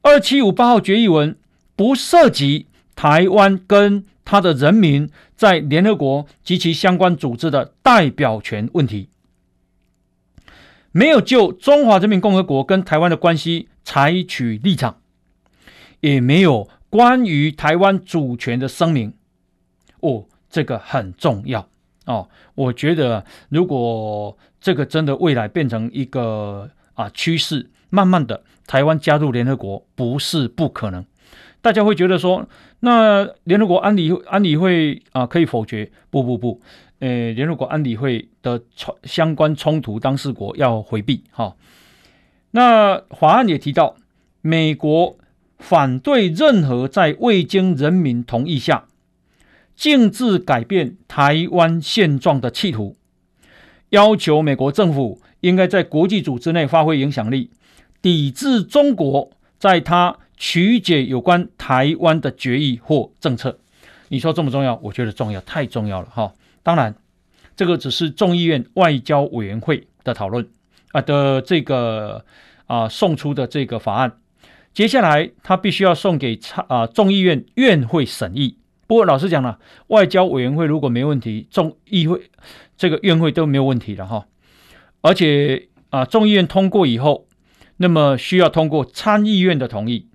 [0.00, 1.38] 二七五八号决议文
[1.76, 9.08] 不涉及台湾跟他的人民在联合国及其相关组织的代表权问题，
[10.92, 14.98] 没有就中华人民共和国跟台湾的关系采取立场，
[16.00, 19.14] 也没有关于台湾主权的声明。
[20.00, 21.66] 哦，这个很重要。
[22.04, 31.04] 哦，我觉得如果这个真的未来变成一个啊趋势，慢慢的台湾加入联合国不是不可能。
[31.60, 32.48] 大家会觉得说，
[32.80, 35.92] 那联合国安理安理会啊可以否决？
[36.10, 36.60] 不不不，
[37.02, 41.24] 呃，联合国安理会的冲相关冲突当事国要回避。
[41.32, 41.56] 哈、
[42.52, 43.96] 那法案也提到，
[44.40, 45.16] 美国
[45.58, 48.84] 反对任何在未经人民同意下
[49.74, 52.94] 径自改变台湾现状的企图，
[53.88, 57.50] 要求美国政府应该在国际组织内发挥影响力，
[58.00, 63.58] 抵制中国在他曲解有关台湾的决议或政策。
[64.06, 64.78] 你说重不重要？
[64.84, 66.32] 我觉得重要，太重要了哈。
[66.62, 66.94] 当然，
[67.56, 70.48] 这个只是众议院外交委员会的讨论
[70.92, 72.24] 啊的这个
[72.66, 74.18] 啊送出的这个法案。
[74.72, 78.56] 接下来，他必须要送给参啊众议院院会审议。
[78.86, 82.30] 不过，老实讲了，外交委员会如果没问题，众议会
[82.76, 84.26] 这个院会都没有问题了哈。
[85.00, 87.26] 而且啊，众议院通过以后，
[87.78, 90.08] 那么需要通过参议院的同意，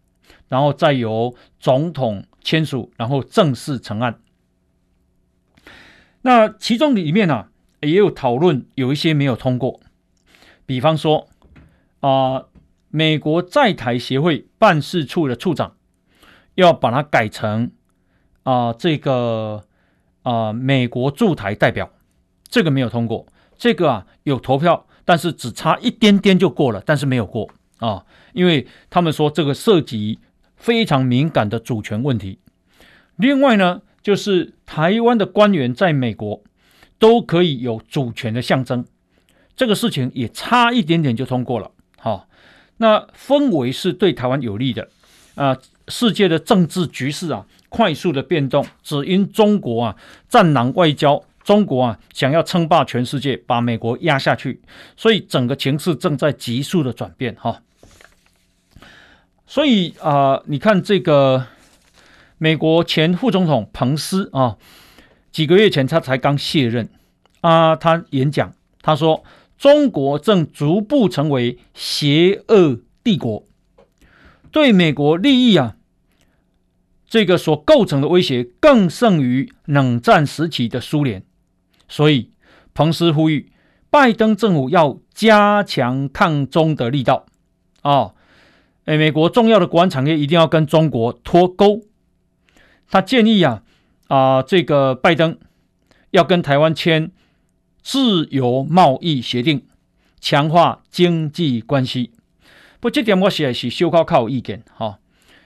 [0.47, 4.19] 然后再由总统签署，然后正式成案。
[6.27, 9.79] 那其中里面呢、啊，也有讨论，有一些没有通过，
[10.65, 11.29] 比方说
[12.01, 12.45] 啊。
[12.89, 15.75] 美国在台协会办事处的处长
[16.55, 17.71] 要把它改成
[18.43, 19.65] 啊、这个
[20.23, 21.91] 啊、美国驻台代表，
[22.47, 23.27] 这个没有通过。
[23.57, 30.19] 这个啊有投票，但是只差一点点就过了，但是没有过啊，因为他们说这个涉及
[30.55, 32.39] 非常敏感的主权问题。
[33.17, 36.41] 另外呢，就是台湾的官员在美国
[36.97, 38.85] 都可以有主权的象征，
[39.53, 42.29] 这个事情也差一点点就通过了，好、
[42.77, 44.87] 那氛围是对台湾有利的，
[45.35, 45.57] 啊、
[45.89, 49.97] 世界的政治局势啊，快速的变动，只因中国啊，
[50.29, 54.61] 战狼外交，中国啊，想要称霸全世界，把美国压下去，
[54.95, 57.61] 所以整个情势正在急速的转变，哈。
[59.45, 61.45] 所以啊、你看这个
[62.37, 64.57] 美国前副总统彭斯啊，
[65.31, 66.89] 几个月前他才刚卸任
[67.41, 69.23] 啊，他演讲，他说。
[69.57, 73.43] 中国正逐步成为邪恶帝国，
[74.51, 75.77] 对美国利益啊，
[77.07, 81.23] 这个所构成的威胁更胜于冷战时期的苏联。
[81.89, 82.29] 所以，
[82.75, 83.51] 彭斯呼吁
[83.89, 87.25] 拜登政府要加强抗中的力道
[87.81, 88.13] 啊！
[88.85, 91.81] 诶，美国重要的国安产业一定要跟中国脱钩。
[92.89, 93.63] 他建议啊
[94.07, 95.37] 啊，这个拜登
[96.11, 97.11] 要跟台湾签。
[97.89, 99.65] 自由贸易协定，
[100.19, 102.11] 强化经济关系。
[102.81, 104.99] 不，这点我写是修考考有意见哈。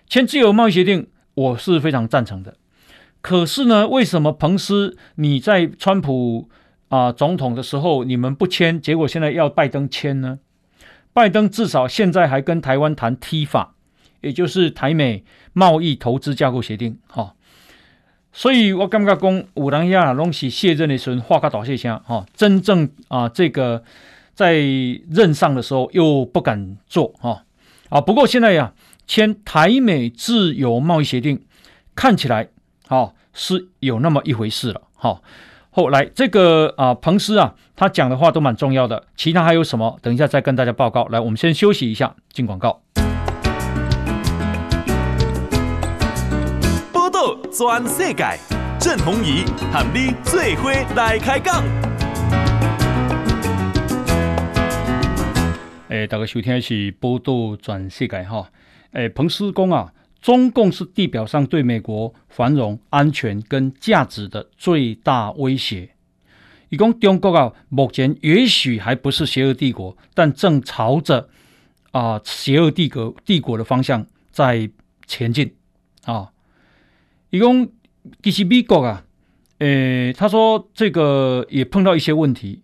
[0.10, 2.56] 签自由贸易协定，我是非常赞成的。
[3.22, 6.50] 可是呢，为什么彭斯你在川普
[6.90, 10.40] 啊、总统的时候你们不签，结果现在要拜登签呢？
[11.14, 13.76] 拜登至少现在还跟台湾谈 T 法
[14.22, 17.34] 也就是台美贸易投资架构协定哈。
[18.34, 23.84] 所以我感觉讲，有人呀，拢是卸任的时候画个大细声哈，真正啊，这个
[24.34, 27.44] 在任上的时候又不敢做哈
[27.90, 28.00] 啊。
[28.00, 28.74] 不过现在呀，
[29.06, 31.44] 签台美自由贸易协定，
[31.94, 32.48] 看起来
[32.88, 35.22] 啊是有那么一回事了哈。
[35.70, 39.08] 后来这个啊，彭斯啊，他讲的话都蛮重要的。
[39.18, 40.00] 其他还有什么？
[40.02, 41.06] 等一下再跟大家报告。
[41.08, 42.82] 来，我们先休息一下，进广告。
[47.54, 48.40] 全世界，
[48.80, 51.62] 郑弘仪和你最伙来开讲。
[55.90, 58.50] 诶，大家收听的是报道全世界哈。
[58.94, 65.90] 诶，彭斯讲啊，中共是地表上对美国繁荣、安全跟价值的最大威胁。
[66.70, 71.28] 伊讲中国啊，目前也许还不是邪恶帝国，但正朝着
[71.92, 74.70] 啊邪恶帝国帝国的方向在
[75.06, 75.54] 前进
[76.06, 76.31] 啊。
[77.32, 77.72] 一共
[78.22, 79.06] 其实美国啊，
[79.60, 82.62] 诶、欸，他说这个也碰到一些问题。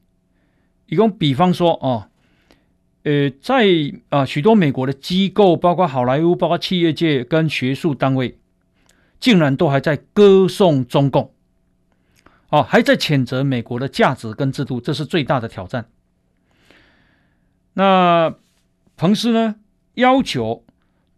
[0.87, 2.09] 一共比方说哦，
[3.03, 3.65] 呃、在
[4.09, 8.37] 啊许多美国的机构，包括好莱坞，包括企业界跟学术单位，
[9.19, 11.33] 竟然都还在歌颂中共，
[12.49, 15.89] 哦、还在谴责美国的价值跟制度，这是最大的挑战。
[17.73, 18.35] 那
[18.97, 19.55] 彭斯呢，
[19.93, 20.65] 要求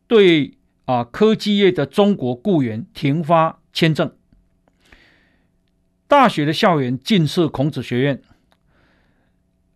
[0.08, 0.59] 对。
[0.90, 1.04] 啊！
[1.04, 4.12] 科技业的中国雇员停发签证，
[6.08, 8.24] 大学的校园禁设孔子学院。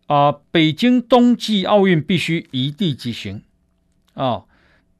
[0.08, 3.44] 啊，北京冬季奥运必须一地举行。
[4.14, 4.46] 啊，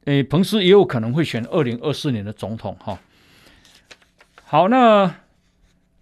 [0.05, 2.77] 诶，彭斯也有可能会选二零二四年的总统。
[2.79, 2.97] 哈，
[4.45, 5.15] 好，那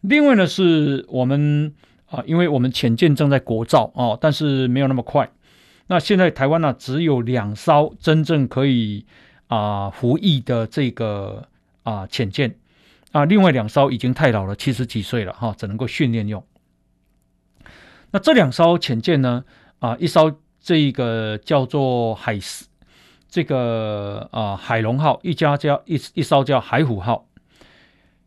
[0.02, 1.74] 另外呢，是我们
[2.06, 5.32] 啊，因为我们潜舰正在国造啊，但是没有那么快。
[5.88, 9.08] 那现在台湾呢，只有两艘真正可以。
[9.48, 11.48] 啊，服役的这个
[11.84, 12.56] 啊潜舰
[13.12, 16.44] 啊，另外两艘已经太老了，七十几岁了哈、只能够训练用。
[18.12, 19.44] 那这两艘潜舰呢？
[19.80, 22.40] 啊，一艘这个叫做海，
[23.28, 27.28] 这个啊、海龙号，一家叫一一艘叫海虎号，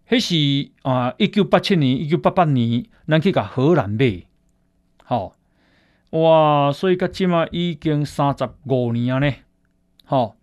[0.08, 0.34] 那是
[0.82, 4.24] 啊一九八七年、一九八八年，咱去甲荷兰买，
[5.02, 5.34] 好、
[6.10, 9.34] 哦、哇，所以到今嘛已经三十五年了呢，
[10.04, 10.36] 好、哦，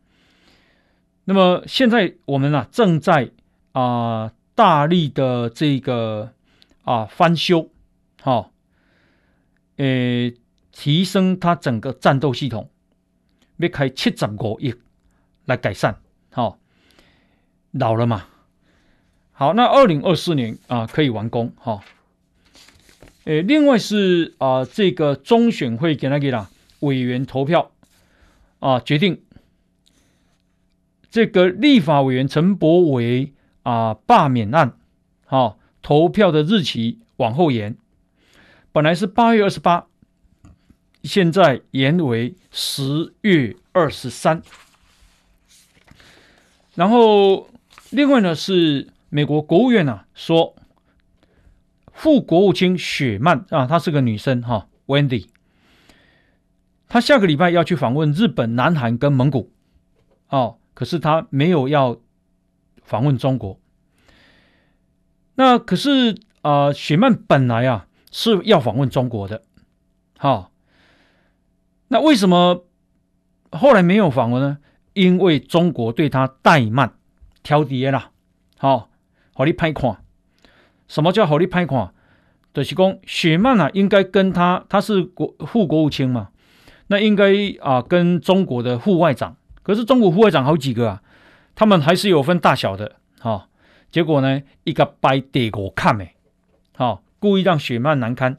[1.26, 3.32] 那么现在我们啊正在
[3.72, 6.34] 啊、大力的这个
[6.84, 7.70] 啊翻修，
[8.22, 8.52] 好、哦，
[9.78, 10.36] 诶。
[10.76, 12.68] 提升它整个战斗系统，
[13.58, 14.74] 要开七十五亿
[15.46, 16.00] 来改善。
[16.32, 16.58] 好、哦，
[17.70, 18.26] 老了嘛。
[19.34, 21.54] 好，那二零二四年啊可以完工。
[21.58, 21.82] 哈、哦，
[23.26, 26.50] 诶，另外是啊，这个中选会给那个啦
[26.80, 27.70] 委员投票
[28.58, 29.22] 啊决定，
[31.14, 34.80] 这个立法委员陈柏惟啊罢免案，
[35.28, 37.78] 好、投票的日期往后延，
[38.72, 39.86] 本来是八月二十八。
[41.03, 44.41] 现在延为十月二十三，
[46.74, 47.47] 然后
[47.91, 50.55] 另外呢是美国国务院啊说，
[51.91, 55.28] 副国务卿雪曼啊，她是个女生哈，Wendy，
[56.88, 59.51] 她下个礼拜要去访问日本、南韩跟蒙古，
[60.30, 61.98] 哦，可是他没有要
[62.84, 63.60] 访问中国。
[65.36, 69.44] 那可是啊、雪曼本来啊是要访问中国的，
[70.18, 70.52] 好。
[71.88, 72.66] 那为什么
[73.52, 74.58] 后来没有访问呢？
[74.94, 76.96] 因为中国对他怠慢、
[77.44, 78.12] 挑剔啦。
[78.58, 78.90] 好，
[79.34, 80.04] 好你拍款，
[80.88, 81.94] 什么叫好你拍款？
[82.54, 86.30] 就是讲雪曼啊，应该跟他，他是国副国务卿嘛，
[86.88, 89.38] 那应该啊跟中国的副外长。
[89.64, 91.01] 可是中国副会长好几个啊，
[91.55, 92.97] 他们还是有分大小的。
[93.20, 93.49] 好，
[93.89, 96.16] 结果呢，一个摆第五看诶，
[96.76, 98.38] 好，故意让雪曼难堪，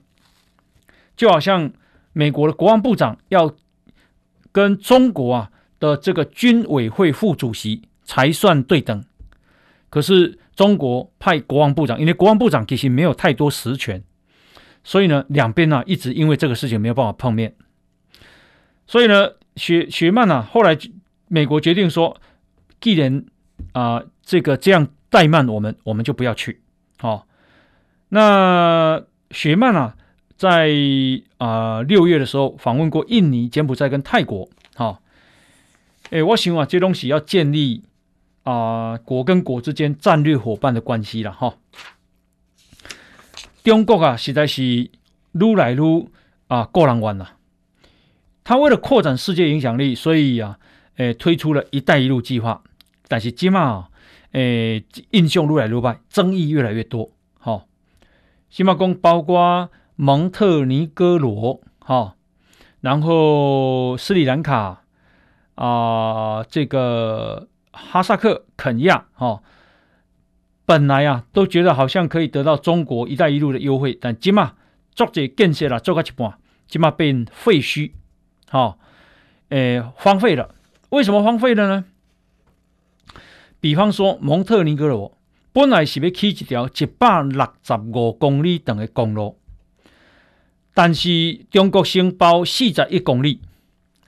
[1.17, 1.73] 就好像。
[2.17, 3.57] 美国的国防部长要
[4.53, 5.51] 跟中国啊
[5.81, 9.05] 的这个军委会副主席才算对等，
[9.91, 14.05] 可是中国派国防部长，因为国防部长其实没有太多实权，
[14.85, 17.57] 所以呢，两边呢一直因为这个事情没有办法碰面，
[18.87, 20.79] 所以呢，雪雪曼呢后来
[21.29, 22.21] 美国决定说，
[22.81, 23.25] 既然
[23.73, 26.63] 啊、呃、这个这样怠慢我们，我们就不要去。
[26.99, 27.23] 好、哦，
[28.09, 29.97] 那雪曼啊。
[30.37, 30.69] 在
[31.39, 34.99] 啊六、呃、月的时候访问过印尼、柬埔寨跟泰国，哈、哦，
[36.11, 37.85] 诶，我想啊，这东西要建立
[38.43, 38.53] 啊、
[38.91, 41.55] 呃、国跟国之间战略伙伴的关系了，哈、哦。
[43.63, 46.09] 中国啊，实在是愈来愈
[46.49, 47.37] 啊过难关了。
[48.43, 50.59] 他为了扩展世界影响力，所以啊，
[50.97, 52.63] 诶，推出了一带一路计划，
[53.09, 53.89] 但是今嘛，
[54.33, 57.65] 诶，印象越来越坏，争议越来越多，哈、哦。
[58.51, 59.71] 起码讲包括。
[59.97, 62.17] 蒙特尼哥罗，哈、
[62.81, 64.83] 然后斯里兰卡
[65.55, 69.41] 啊、这个哈萨克、肯亚，哈、
[70.67, 74.55] 本来啊都觉得好像可以得到中国“一带一路”的优惠，但今嘛
[74.97, 77.93] 作者建设了，做个一半，今嘛变废墟，
[78.51, 78.79] 哈、哦，
[79.51, 80.57] 诶，荒废了。
[80.95, 81.85] 为什么荒废了呢？
[83.61, 85.19] 比方说蒙特尼哥罗
[85.53, 89.39] 本来是要起一条一百六十五公里长的公路。
[90.73, 93.41] 但是中国先包四十一公里，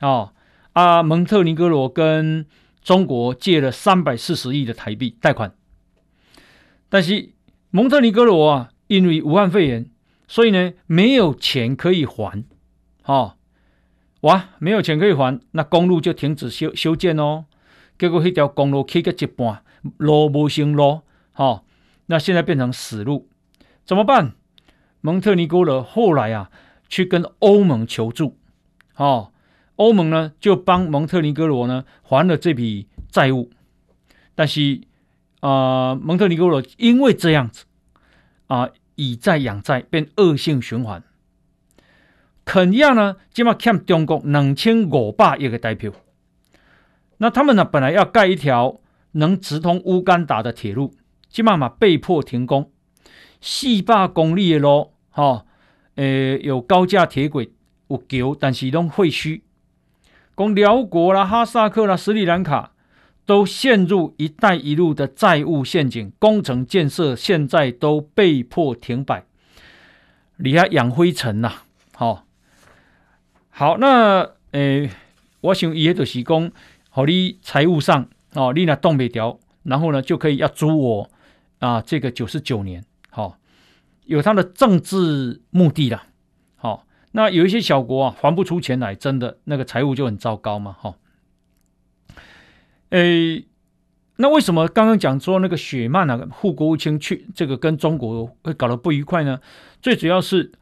[0.00, 0.32] 哦，
[0.72, 2.44] 啊，蒙特尼哥罗跟
[2.82, 5.54] 中国借了三百四十亿的台币贷款，
[6.88, 7.30] 但是
[7.70, 9.88] 蒙特尼哥罗啊，因为武汉肺炎，
[10.26, 12.44] 所以呢没有钱可以还，
[13.04, 13.35] 哦，
[14.22, 17.44] 哇，没有钱可以还，那公路就停止修修建哦，
[17.98, 19.62] 结果那条公路起个一半，
[19.98, 21.02] 路不行路，
[21.34, 21.64] 哦，
[22.06, 23.28] 那现在变成死路，
[23.84, 24.32] 怎么办？
[25.00, 26.50] 蒙特尼哥罗后来啊，
[26.88, 28.36] 去跟欧盟求助，
[28.96, 29.32] 哦，
[29.76, 33.50] 欧盟呢就帮蒙特尼哥罗呢还了这笔债务，
[34.34, 34.80] 但是
[35.40, 37.66] 啊、蒙特尼哥罗因为这样子
[38.48, 41.04] 啊、以债养债变恶性循环。
[42.46, 45.90] 肯尼亚呢，今嘛欠中国两千五百亿个代票，
[47.18, 48.80] 那他们呢本来要盖一条
[49.12, 50.94] 能直通乌干达的铁路，
[51.28, 52.70] 今嘛嘛被迫停工，
[53.40, 54.92] 四百公里的路。
[55.10, 55.46] 哈、哦，
[55.96, 57.50] 诶，有高架铁轨，
[57.88, 59.40] 有桥，但是都废墟。
[60.36, 62.72] 讲辽国啦、哈萨克啦、斯里兰卡
[63.24, 69.24] 都陷入“一带一路”的债务陷阱，工程建设现在都被迫停摆，
[70.36, 71.50] 你还养灰尘呐？
[71.94, 72.25] 好、
[73.58, 74.90] 好，那诶，
[75.40, 76.52] 我想也就是讲，
[76.90, 81.10] 好，你财务上哦，你那动不掉，然后呢，就可以要租我
[81.60, 82.84] 啊，这个九十九年。
[83.08, 83.38] 好
[84.04, 86.02] 有他的政治目的了，
[86.56, 90.94] 好，那有一些小国啊还不出钱来，真的那个财务就很糟糕嘛，哈。
[92.90, 93.46] 诶，
[94.16, 99.40] 那为什么刚刚讲说那个雪曼啊，副国务卿去这个跟中国会搞得不愉快呢？
[99.80, 100.52] 最主要是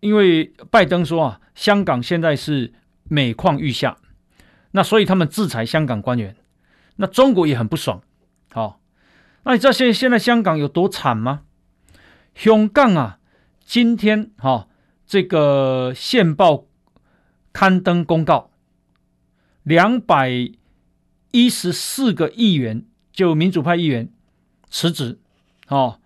[0.00, 2.72] 因为拜登说啊，香港现在是
[3.04, 3.98] 每况愈下，
[4.72, 6.36] 那所以他们制裁香港官员，
[6.96, 8.02] 那中国也很不爽。
[8.50, 8.76] 好、哦，
[9.44, 11.42] 那你知道现现在香港有多惨吗？
[12.34, 13.18] 香港啊，
[13.64, 14.68] 今天哈、哦、
[15.06, 16.64] 这个现报
[17.52, 18.50] 刊登公告，
[19.62, 20.50] 两百
[21.30, 24.12] 一十四个议员就民主派议员
[24.68, 25.20] 辞职，
[25.68, 26.00] 哦，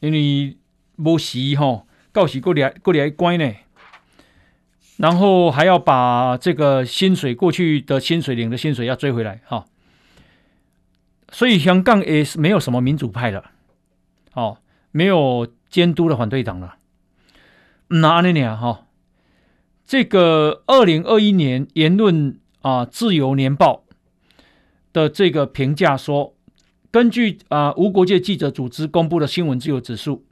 [0.00, 0.56] 因为
[0.96, 3.52] 没席哈，告起过来过来关呢，
[5.02, 9.64] 然后还要把这个薪水过去的薪水领的薪水要追回来哈、
[11.32, 13.44] 所以香港也是没有什么民主派的，
[14.34, 14.58] 哦，
[14.92, 16.76] 没有监督的反对党了，
[17.88, 18.86] 那那年哈，
[19.84, 23.82] 这个二零二一年言论啊自由年报
[24.92, 26.36] 的这个评价说，
[26.92, 30.24] 根据啊无国界记者组织公布的新闻自由指数，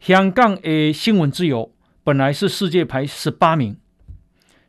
[0.00, 1.70] 香港的新闻自由
[2.02, 3.76] 本来是世界排十八名，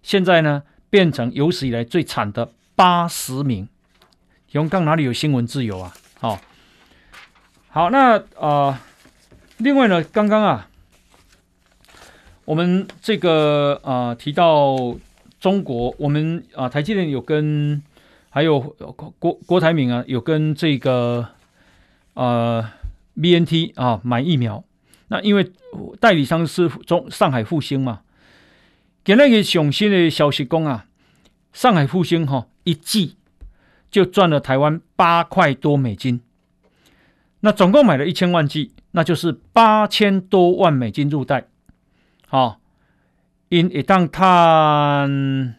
[0.08, 3.68] 现在呢变成有史以来最惨的八十名。
[4.47, 5.93] 香港哪里有新闻自由啊？
[6.18, 6.39] 好、哦，
[7.68, 8.82] 好，那啊、
[9.58, 10.70] 另外呢，刚刚啊，
[12.45, 14.95] 我们这个啊、提到
[15.41, 17.84] 中国，我们啊、台积电有跟。
[18.30, 18.60] 还有
[19.18, 21.30] 郭郭台铭啊，有跟这个
[22.14, 22.64] 呃
[23.20, 24.64] BNT 啊买疫苗。
[25.08, 25.51] 那因为
[25.99, 28.01] 代理商是中上海复兴嘛，
[29.08, 30.86] 给那个上新的消息讲啊，
[31.53, 33.16] 上海复兴哈、一季
[33.89, 36.20] 就赚了台湾八块多美金。
[37.39, 41.47] 那总共买了一千万剂，那就是八千多万美金入袋。
[42.28, 42.60] 好，
[43.47, 45.55] 因一旦看二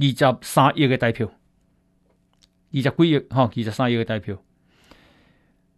[0.00, 1.28] 十三亿个代票。
[2.72, 4.36] 二十几亿哈，二十三亿个代表。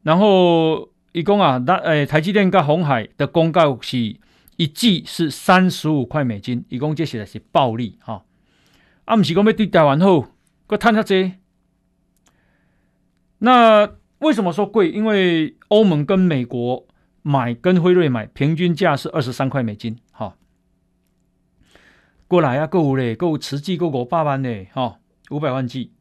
[0.05, 4.17] 然后伊讲啊，那诶，台积电跟鸿海的公告是
[4.61, 8.27] 一季是三十五块美金，一共这写的是暴利哈。
[9.07, 10.29] 啊，不是讲要对台湾好，
[10.69, 11.33] 佮贪下这。
[13.39, 14.91] 那为什么说贵？
[14.91, 16.87] 因为欧盟跟美国
[17.23, 20.37] 买，跟辉瑞买，平均价是二十三块美金哈。
[22.29, 24.99] 过来啊，够嘞，够慈济够五百万嘞哈，
[25.31, 25.95] 五百万剂。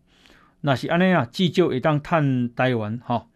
[0.59, 3.27] 那是安尼啊，急救一当探台湾哈，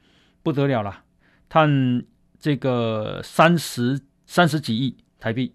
[0.43, 1.05] 不得了了，
[1.47, 2.03] 探
[2.37, 5.53] 这个三十三十几亿台币。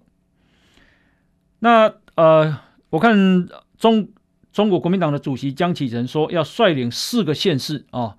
[1.58, 2.58] 那呃，
[2.88, 3.46] 我看
[3.76, 4.08] 中
[4.50, 8.16] 中国国民党的主席江启臣说，要率领四个县市啊，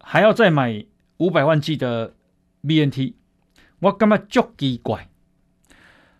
[0.00, 0.84] 还要再买
[1.16, 2.12] 五百万剂的
[2.62, 3.14] BNT，
[3.78, 5.08] 我感觉足奇怪。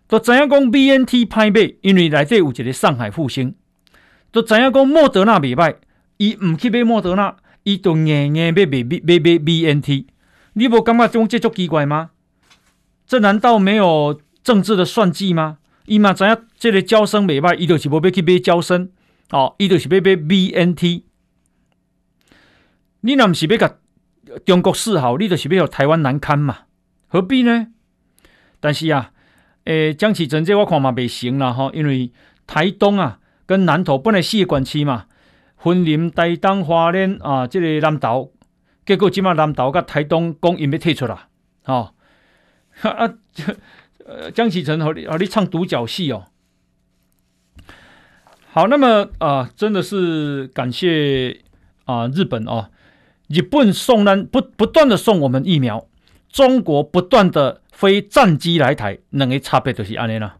[0.07, 3.53] 都怎样讲 BNT 拍买，因为内底有一个上海复兴，
[4.31, 5.75] 都怎样讲莫德纳未歹。
[6.17, 10.07] 伊唔去买莫德纳，伊就硬硬买买买买 BNT，
[10.53, 12.09] 你无感觉种这种奇怪吗？
[13.05, 15.57] 这难道没有政治的算计吗？
[15.85, 18.89] 伊嘛知影这个娇生袂歹，伊就是无要去买娇生，
[19.31, 21.03] 哦，伊就是要买 BNT。
[23.01, 23.75] 你若毋是要甲
[24.45, 26.59] 中国示好，你就是要台湾难堪嘛？
[27.07, 27.67] 何必呢？
[28.59, 29.11] 但是啊，
[29.65, 32.11] 诶、欸，江启臣这我看嘛袂行啦吼，因为
[32.45, 35.05] 台东啊跟南投本来四个管区嘛。
[35.57, 38.33] 分林、台东、花莲啊，这个南投，
[38.83, 41.27] 结果即马南投甲台东讲因要退出啦，
[41.65, 41.93] 哦，
[42.81, 43.13] 啊，
[44.11, 46.25] 呃，江启臣和你和你唱独角戏哦。
[48.51, 51.41] 好，那么啊，真的是感谢
[51.85, 52.69] 啊，日本哦，
[53.27, 55.87] 日本送呢不不断的送我们疫苗，
[56.29, 60.37] 中国不断的飞战机来台，两个差别就是安尼啦。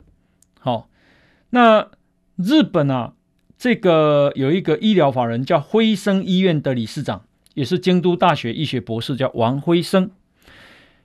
[0.59, 0.89] 好、
[1.51, 1.89] 那
[2.35, 3.13] 日本啊。
[3.63, 7.21] 这个有一个医疗法人叫辉生医院的理事长，
[7.53, 10.09] 也是京都大学医学博士，叫王辉生。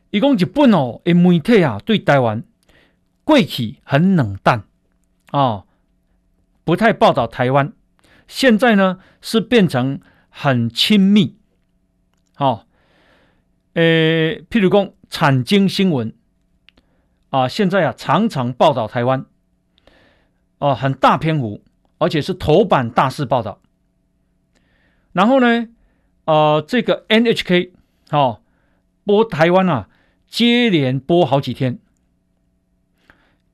[0.09, 2.43] 一共日本哦，诶，媒体啊，对台湾
[3.27, 4.61] 贵企很冷淡
[5.33, 5.67] 啊、哦，
[6.63, 7.73] 不太报道台湾。
[8.29, 10.01] 现在呢，是变成
[10.31, 11.37] 很亲密。
[12.37, 12.67] 好、哦，
[13.75, 16.15] 诶，譬如讲产经新闻
[17.31, 19.27] 啊，现在啊常常报道台湾，
[20.59, 21.63] 哦，很大篇幅。
[21.99, 23.59] 而且是头版大肆报道，
[25.13, 25.67] 然后呢，
[26.27, 27.71] 呃，这个 NHK
[28.11, 28.43] 好、哦、
[29.03, 29.89] 播台湾啊，
[30.29, 31.79] 接连播好几天。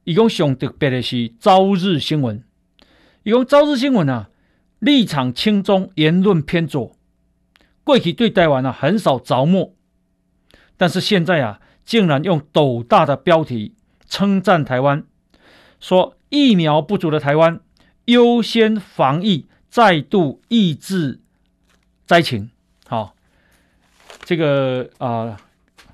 [0.05, 2.43] 一共上特别的是朝日新闻，
[3.23, 4.31] 一共朝日新闻啊，
[4.79, 6.97] 立场亲中，言论偏左，
[7.85, 9.75] 过去对台湾啊很少着墨，
[10.77, 13.75] 但是现在啊，竟然用斗大的标题
[14.09, 15.05] 称赞台湾，
[15.79, 17.61] 说疫苗不足的台湾。
[18.07, 21.21] 优先防疫，再度抑制
[22.05, 22.51] 灾情，
[22.89, 23.15] 好，
[24.25, 25.41] 这个啊、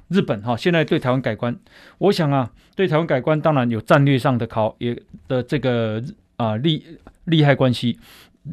[0.09, 1.57] 日本哈现在对台湾改观，
[1.99, 6.03] 我想啊，对台湾改观当然有战略上的考也的这个
[6.37, 6.85] 啊利
[7.25, 7.99] 利害关系。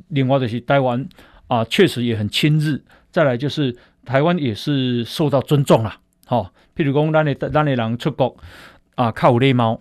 [0.09, 1.07] 另外就是台湾
[1.47, 2.81] 啊，确实也很亲日。
[3.11, 5.95] 再来就是台湾也是受到尊重了，
[6.25, 8.35] 好，譬如讲咱的咱的人出国
[8.95, 9.79] 啊，靠有礼貌，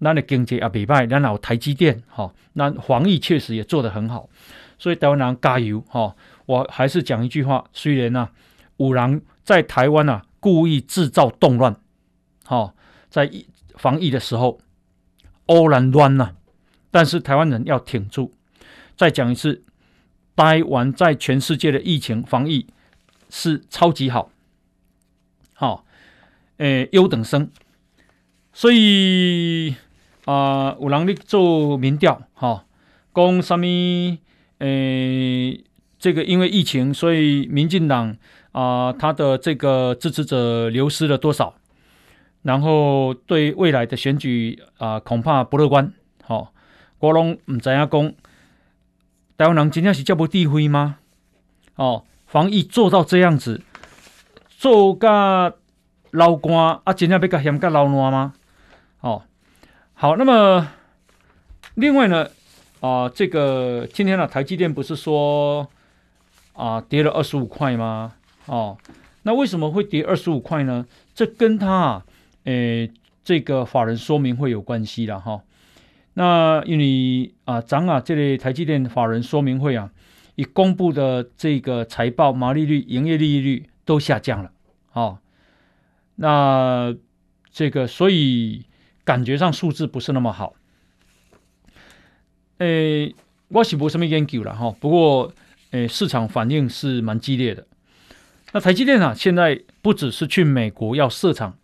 [0.00, 4.28] 咱的经济也袂歹，咱有台积电，哈，那防疫确实也做得很好，
[4.78, 6.14] 所以台湾人加油，哈，
[6.46, 8.30] 我还是讲一句话，虽然呢、啊，
[8.76, 11.76] 有人在台湾啊故意制造动乱，
[12.44, 12.74] 好，
[13.10, 13.30] 在
[13.76, 14.60] 防疫的时候
[15.46, 16.34] 欧然乱呐，
[16.90, 18.32] 但是台湾人要挺住。
[18.96, 19.64] 再讲一次，
[20.34, 22.66] 台湾在全世界的疫情防疫
[23.30, 24.30] 是超级好，
[25.54, 25.84] 好，
[26.56, 27.50] 诶，优等生。
[28.52, 29.76] 所以
[30.24, 32.64] 啊，有人咧做民调，哈，
[33.14, 34.18] 讲什么？
[34.58, 35.62] 诶，
[36.00, 38.16] 这个因为疫情，所以民进党
[38.58, 41.54] 啊，他的这个支持者流失了多少？
[42.42, 45.92] 然后对未来的选举啊，恐怕不乐观。
[46.24, 46.52] 好，
[46.98, 48.14] 国龙唔知影讲。
[49.36, 50.96] 台湾人真正是这么地灰吗？
[51.76, 53.62] 哦，防疫做到这样子，
[54.48, 55.56] 做个
[56.10, 58.32] 老官啊，真正要个嫌个老烂吗？
[59.02, 59.22] 哦，
[59.94, 60.66] 好，那么
[61.74, 62.26] 另外呢，
[62.80, 65.68] 啊、这个今天呢，台积电不是说
[66.54, 68.14] 啊、跌了二十五块吗？
[68.48, 68.76] 哦，
[69.22, 70.86] 那为什么会跌二十五块呢？
[71.14, 72.06] 这跟他啊
[72.44, 72.90] 诶
[73.22, 75.42] 这个法人说明会有关系了哈。
[76.14, 79.92] 那因为啊，涨啊，这类台积电法人说明会啊，
[80.34, 84.50] 已公布的这个财报毛利率、营业利率都下降了，
[84.94, 85.18] 哦，
[86.16, 86.96] 那
[87.52, 88.64] 这个所以
[89.04, 90.54] 感觉上数字不是那么好。
[92.58, 93.14] 诶，
[93.48, 95.32] 我是没什么研究了哈，不过
[95.70, 97.64] 诶，市场反应是蛮激烈的。
[98.52, 101.58] 那台积电啊，现在不只是去美国要设厂，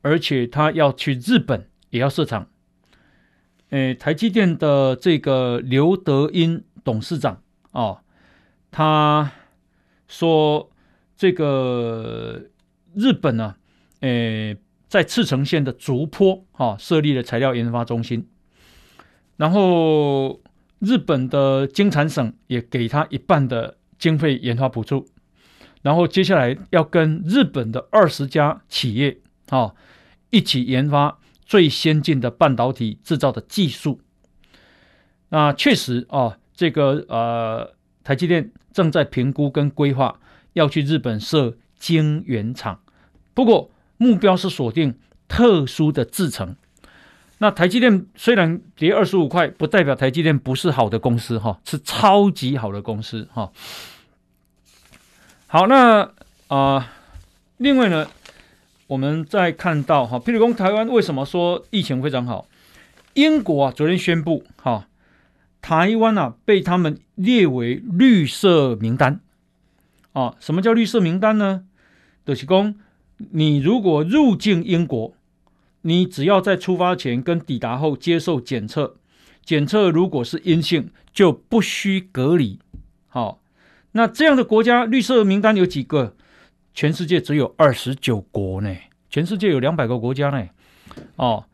[0.00, 2.48] 而且他要去日本也要设厂。
[3.70, 8.00] 诶，台积电的这个刘德音董事长哦，
[8.70, 9.32] 他
[10.08, 10.70] 说
[11.16, 12.44] 这个
[12.94, 13.56] 日本呢，
[14.00, 14.56] 诶，
[14.88, 18.28] 在赤城县的竹坡啊设立了材料研发中心，
[19.36, 20.40] 然后
[20.78, 25.08] 日本的经产省也给他一半的经费研发补助，
[25.84, 29.18] 然后接下来要跟日本的二十家企业
[29.50, 29.74] 啊
[30.30, 31.18] 一起研发。
[31.46, 34.00] 最先进的半导体制造的技术，
[35.28, 40.18] 那确实啊，这个呃，台积电正在评估跟规划
[40.54, 42.80] 要去日本设晶圆厂，
[43.34, 46.56] 不过目标是锁定特殊的制程。
[47.38, 53.52] 那台积电虽然跌二十五块，不代表台积电不是好的公司哈，是超级好的公司哈。
[55.54, 56.10] 好，那
[56.48, 56.92] 啊、
[57.58, 58.08] 另外呢？
[58.88, 62.48] 我们再看到哈，譬如说台湾为什么说疫情非常好？
[63.12, 64.88] 英国啊，昨天宣布哈，
[65.62, 69.20] 台湾啊被他们列为绿色名单。
[70.12, 71.64] 啊，什么叫绿色名单呢？
[72.26, 72.74] 就是说，
[73.30, 75.14] 你如果入境英国，
[75.82, 78.96] 你只要在出发前跟抵达后接受检测，
[79.44, 82.58] 检测如果是阴性，就不需隔离。
[83.06, 83.38] 好，
[83.96, 86.14] 那这样的国家绿色名单有几个？
[86.74, 88.76] 全世界只有二十九国呢，
[89.08, 90.48] 全世界有两百个国家呢，
[91.14, 91.44] 哦，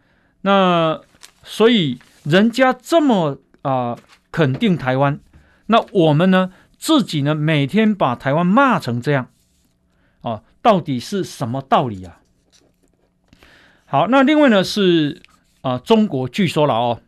[0.41, 0.99] 那
[1.45, 3.99] 所以人家这么啊、
[4.33, 5.21] 肯定台湾，
[5.67, 9.29] 那我们呢自己呢每天把台湾骂成这样，
[10.23, 12.23] 哦，到底是什么道理啊？
[13.85, 15.21] 好，那另外呢是
[15.61, 17.03] 啊、中国据说了哦，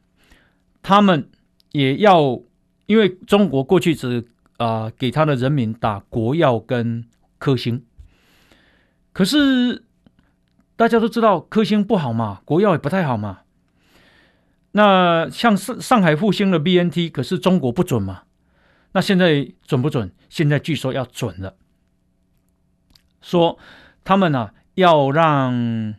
[0.83, 1.31] 他们
[1.71, 2.39] 也要，
[2.85, 4.29] 因为中国过去只
[4.63, 7.05] 啊、给他的人民打国药跟
[7.39, 7.85] 科兴。
[9.13, 9.85] 可是
[10.77, 13.41] 大家都知道科兴不好嘛，国药也不太好嘛。
[14.73, 18.23] 那像上上海复兴的 BNT，可是中国不准嘛。
[18.93, 20.13] 那现在准不准？
[20.29, 21.57] 现在据说要准了，
[23.21, 23.59] 说
[24.05, 25.95] 他们啊要让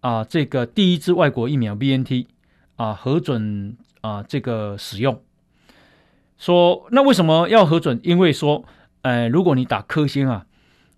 [0.00, 2.26] 啊这个第一支外国疫苗 BNT
[2.76, 5.22] 啊核准啊这个使用。
[6.38, 8.00] 说那为什么要核准？
[8.02, 8.64] 因为说，
[9.02, 10.44] 呃，如果你打科兴啊，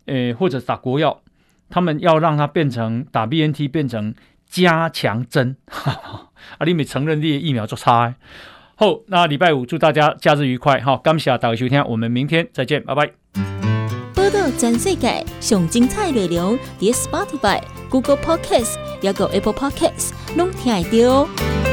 [0.07, 1.20] 呃，或者打国药。
[1.72, 4.12] 他们要让它变成打 BNT 变成
[4.49, 8.12] 加强针， 啊，你没承认这些疫苗做差。
[8.74, 13.12] 后，那礼拜五祝大家假日愉快，好，感谢大家收听，我们明天再见，拜拜。
[14.16, 21.69] 报道全世界上精彩内容，点 Spotify、Google Podcasts，还有 Apple Podcasts，拢听得到。